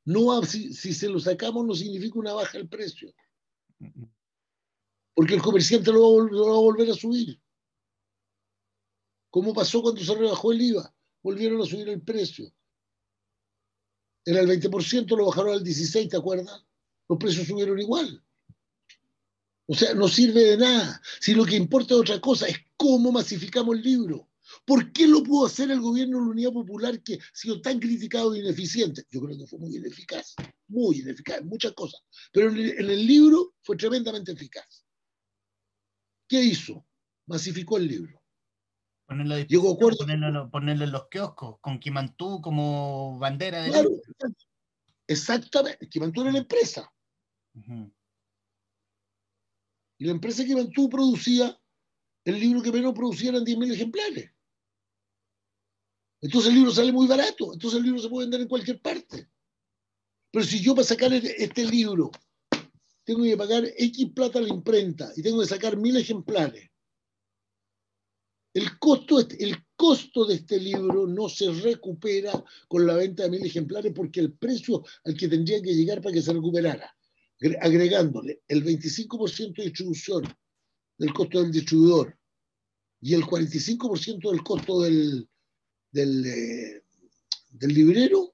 [0.05, 3.13] no, si, si se lo sacamos, no significa una baja el precio
[5.13, 7.39] porque el comerciante lo va, a volver a subir.
[9.29, 10.95] ¿Cómo pasó cuando se rebajó el IVA?
[11.21, 12.51] Volvieron a subir el precio.
[14.25, 16.65] Era el 20%, lo bajaron al 16%, ¿te acuerdas?
[17.09, 18.23] Los precios subieron igual.
[19.65, 21.01] O sea, no sirve de nada.
[21.19, 24.29] Si lo que importa es otra cosa, es cómo masificamos el libro.
[24.65, 27.79] ¿Por qué lo pudo hacer el gobierno de la Unidad Popular que ha sido tan
[27.79, 29.03] criticado e ineficiente?
[29.09, 30.35] Yo creo que fue muy ineficaz,
[30.67, 32.01] muy ineficaz en muchas cosas.
[32.31, 34.85] Pero en el libro fue tremendamente eficaz.
[36.27, 36.85] ¿Qué hizo?
[37.25, 38.21] Masificó el libro.
[39.05, 39.97] Ponerlo, Llegó acuerdo.
[40.51, 43.89] Ponerlo, en los kioscos, con Kimantú como bandera de claro,
[45.07, 45.89] Exactamente.
[45.89, 46.91] Kimantú era la empresa.
[49.97, 51.59] Y la empresa Kimantú producía,
[52.25, 54.31] el libro que menos producía eran 10.000 ejemplares.
[56.21, 59.29] Entonces el libro sale muy barato, entonces el libro se puede vender en cualquier parte.
[60.31, 62.11] Pero si yo para sacar este libro
[63.03, 66.69] tengo que pagar X plata a la imprenta y tengo que sacar mil ejemplares.
[68.53, 72.31] El costo, el costo de este libro no se recupera
[72.67, 76.13] con la venta de mil ejemplares porque el precio al que tendría que llegar para
[76.13, 76.95] que se recuperara,
[77.61, 80.23] agregándole el 25% de distribución
[80.97, 82.17] del costo del distribuidor
[83.01, 85.27] y el 45% del costo del,
[85.93, 86.83] eh,
[87.49, 88.33] del librero,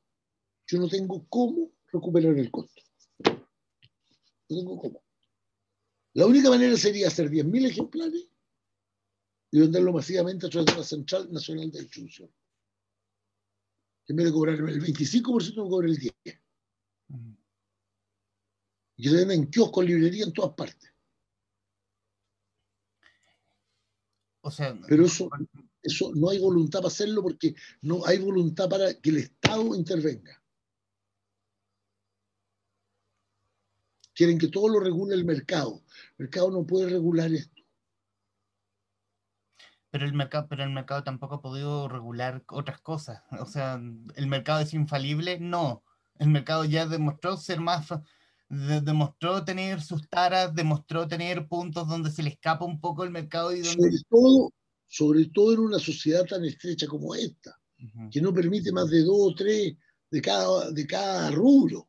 [0.67, 2.81] yo no tengo cómo recuperar el costo.
[3.25, 3.47] No
[4.47, 5.03] tengo cómo.
[6.13, 8.27] La única manera sería hacer 10.000 ejemplares
[9.51, 12.31] y venderlo masivamente a través de la Central Nacional de Distribución.
[14.07, 16.39] En vez de cobrarme el 25%, me cobra el 10%.
[18.99, 20.93] Y se venden en kioscos, librería en todas partes.
[24.41, 25.29] O sea, Pero eso,
[25.81, 30.43] eso no hay voluntad para hacerlo porque no hay voluntad para que el Estado intervenga.
[34.13, 35.81] Quieren que todo lo regule el mercado.
[36.17, 37.63] El mercado no puede regular esto.
[39.91, 43.23] Pero el mercado, pero el mercado tampoco ha podido regular otras cosas.
[43.39, 43.75] O sea,
[44.15, 45.85] el mercado es infalible, no.
[46.15, 47.87] El mercado ya demostró ser más,
[48.49, 53.53] demostró tener sus taras, demostró tener puntos donde se le escapa un poco el mercado
[53.53, 53.91] y donde...
[53.91, 54.53] Sobre todo,
[54.87, 57.59] sobre todo en una sociedad tan estrecha como esta,
[58.11, 59.75] que no permite más de dos o tres
[60.09, 61.87] de cada, de cada rubro.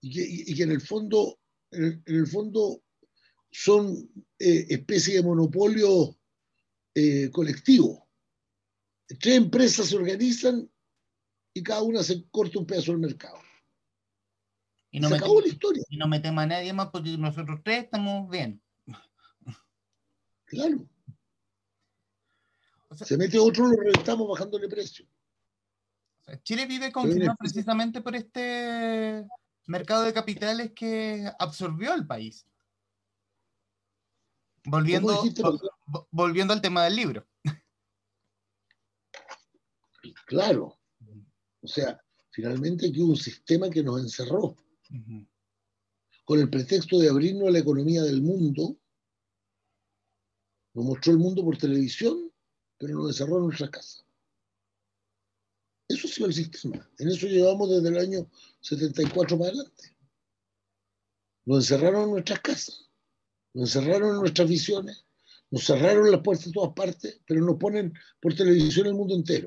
[0.00, 1.40] Y que, en el fondo,
[1.72, 2.80] en el, fondo
[3.50, 4.08] son
[4.38, 6.16] eh, especies de monopolio
[6.94, 8.08] eh, colectivo.
[9.20, 10.70] Tres empresas se organizan
[11.52, 13.45] y cada una se corta un pedazo del mercado.
[14.90, 15.82] Y no, se acabó la historia.
[15.88, 18.60] y no metemos a nadie más porque nosotros tres estamos bien.
[20.46, 20.88] Claro.
[22.94, 25.06] se mete otro, lo reventamos bajándole precio.
[26.42, 29.26] Chile vive confinado precisamente por este
[29.66, 32.46] mercado de capitales que absorbió al país.
[34.64, 35.22] Volviendo,
[36.10, 37.26] volviendo al tema del libro.
[40.26, 40.76] Claro.
[41.62, 44.56] O sea, finalmente aquí hubo un sistema que nos encerró.
[46.24, 48.78] Con el pretexto de abrirnos a la economía del mundo,
[50.74, 52.32] nos mostró el mundo por televisión,
[52.78, 54.04] pero nos encerró en nuestra casa.
[55.88, 56.90] Eso ha sido el sistema.
[56.98, 58.30] En eso llevamos desde el año
[58.60, 59.96] 74 para adelante.
[61.44, 62.90] Nos encerraron en nuestras casas,
[63.54, 65.06] nos encerraron en nuestras visiones,
[65.50, 69.46] nos cerraron las puertas de todas partes, pero nos ponen por televisión el mundo entero.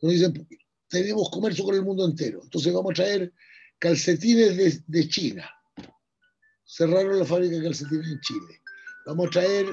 [0.00, 0.48] Nos dicen,
[0.88, 2.40] tenemos comercio con el mundo entero.
[2.44, 3.32] Entonces vamos a traer
[3.82, 5.50] calcetines de, China.
[6.64, 8.62] Cerraron la fábrica de calcetines en Chile.
[9.06, 9.66] Vamos a traer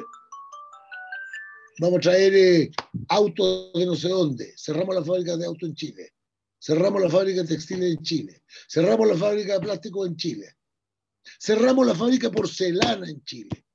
[1.79, 2.71] vamos a traer eh,
[3.07, 4.55] autos de no sé dónde.
[4.57, 6.15] Cerramos la fábrica de autos en Chile.
[6.59, 8.43] Cerramos la fábrica de textiles en Chile.
[8.67, 10.55] Cerramos la fábrica de plástico en Chile.
[11.39, 13.67] Cerramos la fábrica de porcelana en Chile.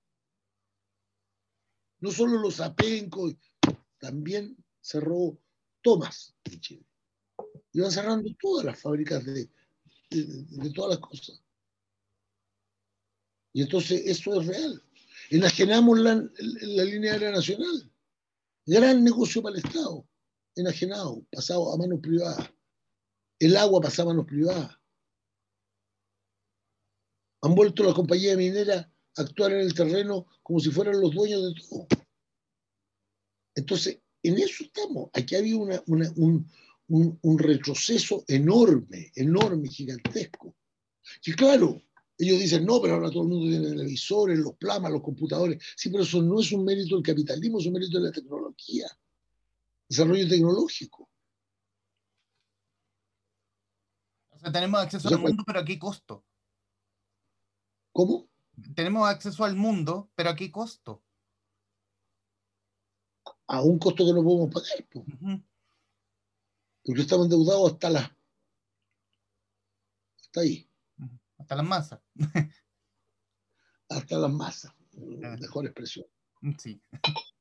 [2.00, 3.36] No solo los apencos,
[3.98, 5.38] también cerró
[5.80, 6.86] Thomas en Chile.
[7.72, 9.48] Iban cerrando todas las fábricas de,
[10.10, 11.42] de, todas las cosas.
[13.52, 14.82] Y entonces eso es real.
[15.30, 17.90] Enajenamos la, la línea aérea nacional.
[18.66, 20.06] Gran negocio para el Estado,
[20.56, 22.50] enajenado, pasado a manos privadas.
[23.38, 24.78] El agua pasaba a manos privadas.
[27.42, 28.86] Han vuelto las compañías mineras
[29.16, 31.86] a actuar en el terreno como si fueran los dueños de todo.
[33.54, 35.10] Entonces, en eso estamos.
[35.12, 35.82] Aquí había una,
[36.16, 36.50] un,
[36.88, 40.54] un, retroceso enorme, enorme, gigantesco.
[41.24, 41.80] Y claro,
[42.18, 45.62] ellos dicen, no, pero ahora todo el mundo tiene televisores, los plamas, los computadores.
[45.76, 48.86] Sí, pero eso no es un mérito del capitalismo, es un mérito de la tecnología,
[49.88, 51.08] desarrollo tecnológico.
[54.30, 56.24] O sea, tenemos acceso al mundo, pero ¿a qué costo?
[57.92, 58.28] ¿Cómo?
[58.74, 61.02] Tenemos acceso al mundo, pero ¿a qué costo?
[63.46, 64.86] A un costo que no podemos pagar.
[66.84, 68.18] Porque estamos endeudados hasta la...
[70.20, 70.68] Hasta ahí.
[71.38, 72.00] Hasta las masas.
[73.88, 76.06] Hasta las masas, mejor expresión.
[76.58, 76.80] Sí.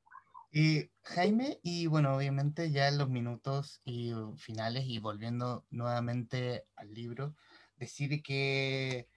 [1.02, 7.34] Jaime, y bueno, obviamente ya en los minutos y finales y volviendo nuevamente al libro,
[7.76, 9.08] decir que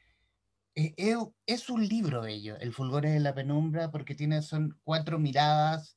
[0.73, 1.15] e, e,
[1.45, 5.96] es un libro bello, El Fulgores de la Penumbra, porque tiene, son cuatro miradas,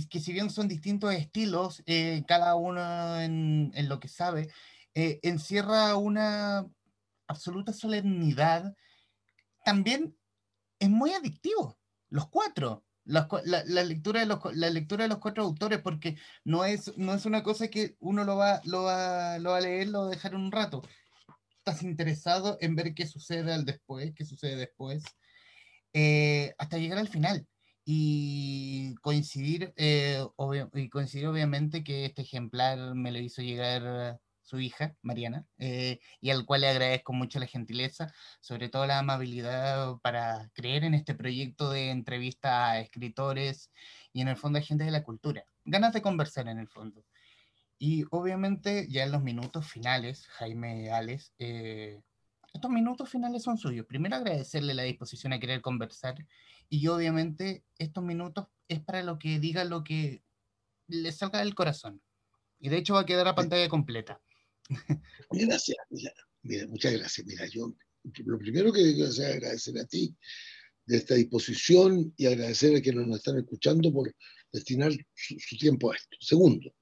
[0.00, 4.48] que, si bien son distintos estilos, eh, cada uno en, en, lo que sabe,
[4.94, 6.66] eh, encierra una
[7.26, 8.74] absoluta solemnidad,
[9.64, 10.16] también
[10.78, 11.78] es muy adictivo,
[12.08, 12.84] los cuatro.
[13.04, 13.26] La,
[13.82, 17.42] lectura de los, la lectura de los cuatro autores, porque no es, no es una
[17.42, 20.36] cosa que uno lo va, lo, va, lo va a leer, lo va a dejar
[20.36, 20.82] un rato.
[21.58, 25.02] Estás interesado en ver qué sucede al después, qué sucede después,
[25.92, 27.46] eh, hasta llegar al final.
[27.84, 30.24] Y coincidir, eh,
[30.74, 36.30] y coincidir obviamente que este ejemplar me lo hizo llegar su hija, Mariana, eh, y
[36.30, 41.14] al cual le agradezco mucho la gentileza, sobre todo la amabilidad para creer en este
[41.14, 43.70] proyecto de entrevista a escritores
[44.12, 45.44] y en el fondo a gente de la cultura.
[45.64, 47.04] Ganas de conversar en el fondo.
[47.78, 52.00] Y obviamente ya en los minutos finales, Jaime Alex, eh,
[52.52, 53.86] estos minutos finales son suyos.
[53.86, 56.14] Primero agradecerle la disposición a querer conversar
[56.72, 60.24] y obviamente estos minutos es para lo que diga lo que
[60.88, 62.00] le salga del corazón.
[62.58, 64.22] Y de hecho va a quedar a pantalla completa.
[65.30, 65.76] Gracias,
[66.40, 67.26] mira, muchas gracias.
[67.26, 67.74] Mira, yo
[68.24, 70.16] lo primero que quiero hacer es agradecer a ti
[70.86, 74.10] de esta disposición y agradecer a quienes nos están escuchando por
[74.50, 76.16] destinar su, tiempo a esto.
[76.20, 76.74] Segundo,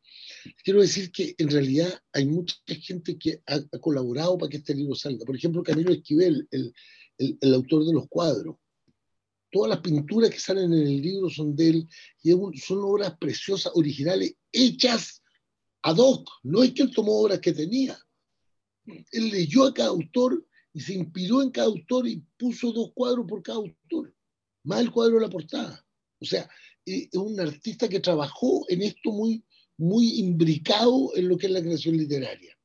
[0.63, 4.95] quiero decir que en realidad hay mucha gente que ha, colaborado para que este libro
[4.95, 5.25] salga.
[5.25, 6.73] Por ejemplo, Camilo Esquivel, el,
[7.19, 8.55] el, autor de los cuadros.
[9.51, 11.89] Todas las pinturas que salen en el libro son de él
[12.23, 15.23] y son obras preciosas, originales, hechas
[15.83, 16.29] ad hoc.
[16.43, 17.99] No es que él tomó obras que tenía.
[18.87, 23.27] Él leyó a cada autor y se inspiró en cada autor y puso dos cuadros
[23.27, 24.15] por cada autor,
[24.65, 25.85] más el cuadro de la portada.
[26.21, 26.49] O sea,
[26.85, 29.45] es un artista que trabajó en esto muy,
[29.77, 32.57] muy imbricado en lo que es la creación literaria.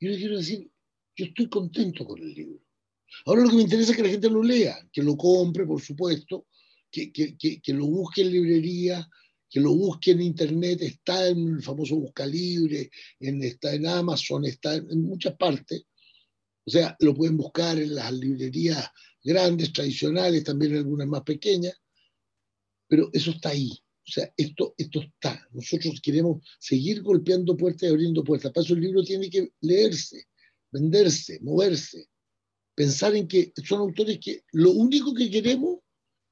[0.00, 0.70] Yo le quiero decir,
[1.16, 2.65] yo estoy contento con el libro.
[3.24, 5.80] Ahora lo que me interesa es que la gente lo lea, que lo compre, por
[5.80, 6.46] supuesto,
[6.90, 9.08] que, que, que, lo busque en librería,
[9.48, 12.90] que lo busque en internet, está en el famoso Busca Libre,
[13.20, 15.84] en, está en Amazon, está en muchas partes.
[16.64, 18.88] O sea, lo pueden buscar en las librerías
[19.22, 21.74] grandes, tradicionales, también en algunas más pequeñas,
[22.88, 23.70] pero eso está ahí.
[24.08, 25.48] O sea, esto, esto está.
[25.52, 28.52] Nosotros queremos seguir golpeando puertas y abriendo puertas.
[28.52, 30.28] Para eso el libro tiene que leerse,
[30.70, 32.08] venderse, moverse.
[32.76, 35.78] Pensar en que son autores que lo único que queremos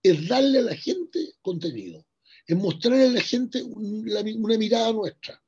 [0.02, 2.06] es darle a la gente contenido,
[2.46, 4.22] es mostrarle a la gente una,
[4.58, 5.42] mirada nuestra,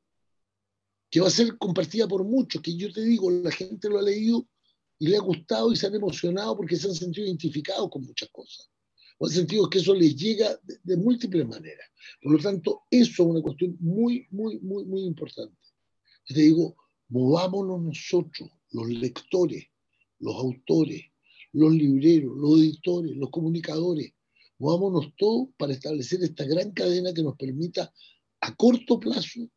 [1.11, 4.03] que va a ser compartida por muchos, que yo te digo, la gente lo ha
[4.03, 4.49] leído
[4.99, 8.31] y le ha gustado y se han emocionado porque se han sentido identificados con muchas
[8.31, 8.71] cosas.
[9.19, 11.91] O han sentido que eso les llega de, múltiples maneras.
[12.23, 15.59] Por lo tanto, eso es una cuestión muy, muy, muy, muy importante.
[16.27, 16.75] Te digo,
[17.09, 19.67] movámonos nosotros, los lectores,
[20.19, 21.05] los autores,
[21.53, 24.13] los libreros, los editores, los comunicadores,
[24.59, 27.93] movámonos todos para establecer esta gran cadena que nos permita
[28.41, 29.49] a corto plazo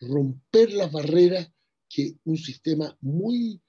[0.00, 1.50] romper las barreras
[1.88, 3.60] que un sistema muy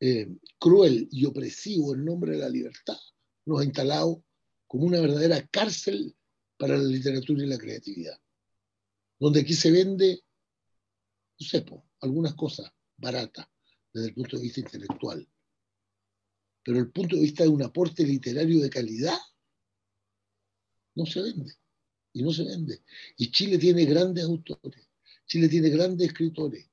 [0.00, 0.28] eh,
[0.58, 2.96] cruel y opresivo en nombre de la libertad
[3.44, 4.22] nos ha instalado
[4.66, 6.14] como una verdadera cárcel
[6.58, 8.18] para la literatura y la creatividad,
[9.18, 10.22] donde aquí se vende,
[11.38, 11.64] no sé,
[12.00, 13.46] algunas cosas baratas
[13.92, 15.26] desde el punto de vista intelectual,
[16.66, 19.16] pero el punto de vista de un aporte literario de calidad
[20.96, 21.52] no se vende,
[22.12, 22.82] y no se vende.
[23.16, 24.88] Y Chile tiene grandes autores,
[25.26, 26.68] Chile tiene grandes escritores.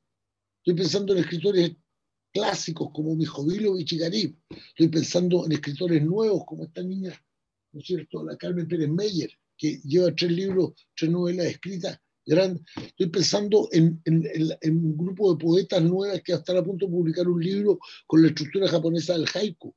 [0.58, 1.76] Estoy pensando en escritores
[2.32, 4.36] clásicos como Mijovilo y Chigarib.
[4.50, 7.14] Estoy pensando en escritores nuevos como esta niña,
[7.72, 8.24] ¿no es cierto?
[8.24, 12.00] La Carmen Pérez Meyer, que lleva tres libros, tres novelas escritas.
[12.26, 14.02] Estoy pensando en,
[14.64, 17.78] un grupo de poetas nuevas que están a punto de publicar un libro
[18.08, 19.76] con la estructura japonesa del haiku.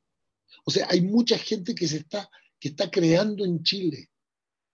[0.65, 2.29] O sea, hay mucha gente que se está,
[2.59, 4.11] que está creando en Chile.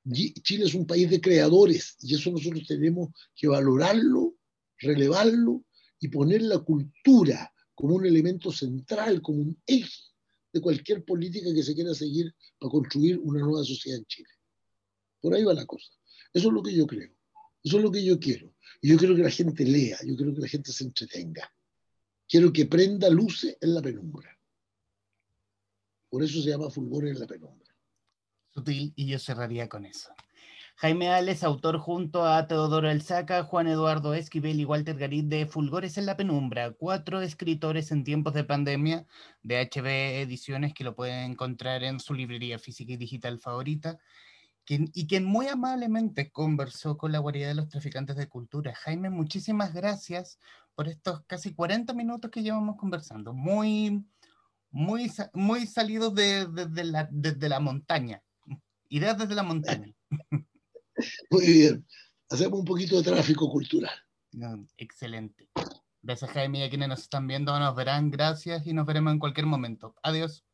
[0.05, 4.35] Chile es un país de creadores y eso nosotros tenemos que valorarlo,
[4.79, 5.65] relevarlo
[6.01, 10.03] y poner la cultura como un elemento central, como un eje
[10.53, 14.29] de cualquier política que se quiera seguir para construir una nueva sociedad en Chile.
[15.21, 15.93] Por ahí va la cosa.
[16.33, 17.13] Eso es lo que yo creo.
[17.63, 18.53] Eso es lo que yo quiero.
[18.81, 21.51] Y yo quiero que la gente lea, yo quiero que la gente se entretenga.
[22.29, 24.37] Quiero que prenda luces en la penumbra.
[26.13, 27.75] Por eso se llama fulgor en la penumbra.
[28.51, 30.13] Sutil, y yo cerraría con eso.
[30.77, 35.97] Jaime Ales, autor junto a Teodoro Elzaca, Juan Eduardo Esquivel y Walter Garit de Fulgores
[35.97, 39.07] en la Penumbra, cuatro escritores en tiempos de pandemia
[39.43, 39.87] de HB
[40.21, 43.99] Ediciones que lo pueden encontrar en su librería física y digital favorita,
[44.69, 48.75] y quien muy amablemente conversó con la guarida de los traficantes de cultura.
[48.75, 50.39] Jaime, muchísimas gracias
[50.75, 54.05] por estos casi 40 minutos que llevamos conversando, muy,
[54.73, 56.49] muy, muy salidos de,
[56.85, 58.23] la, desde la montaña,
[58.89, 59.95] ideas desde la montaña.
[61.31, 61.87] Muy bien.
[62.29, 63.95] Hacemos un poquito de tráfico cultural.
[64.77, 65.49] excelente.
[66.01, 68.11] Gracias, Jaime, y a quienes nos están viendo nos verán.
[68.11, 69.95] Gracias y nos veremos en cualquier momento.
[70.03, 70.45] Adiós.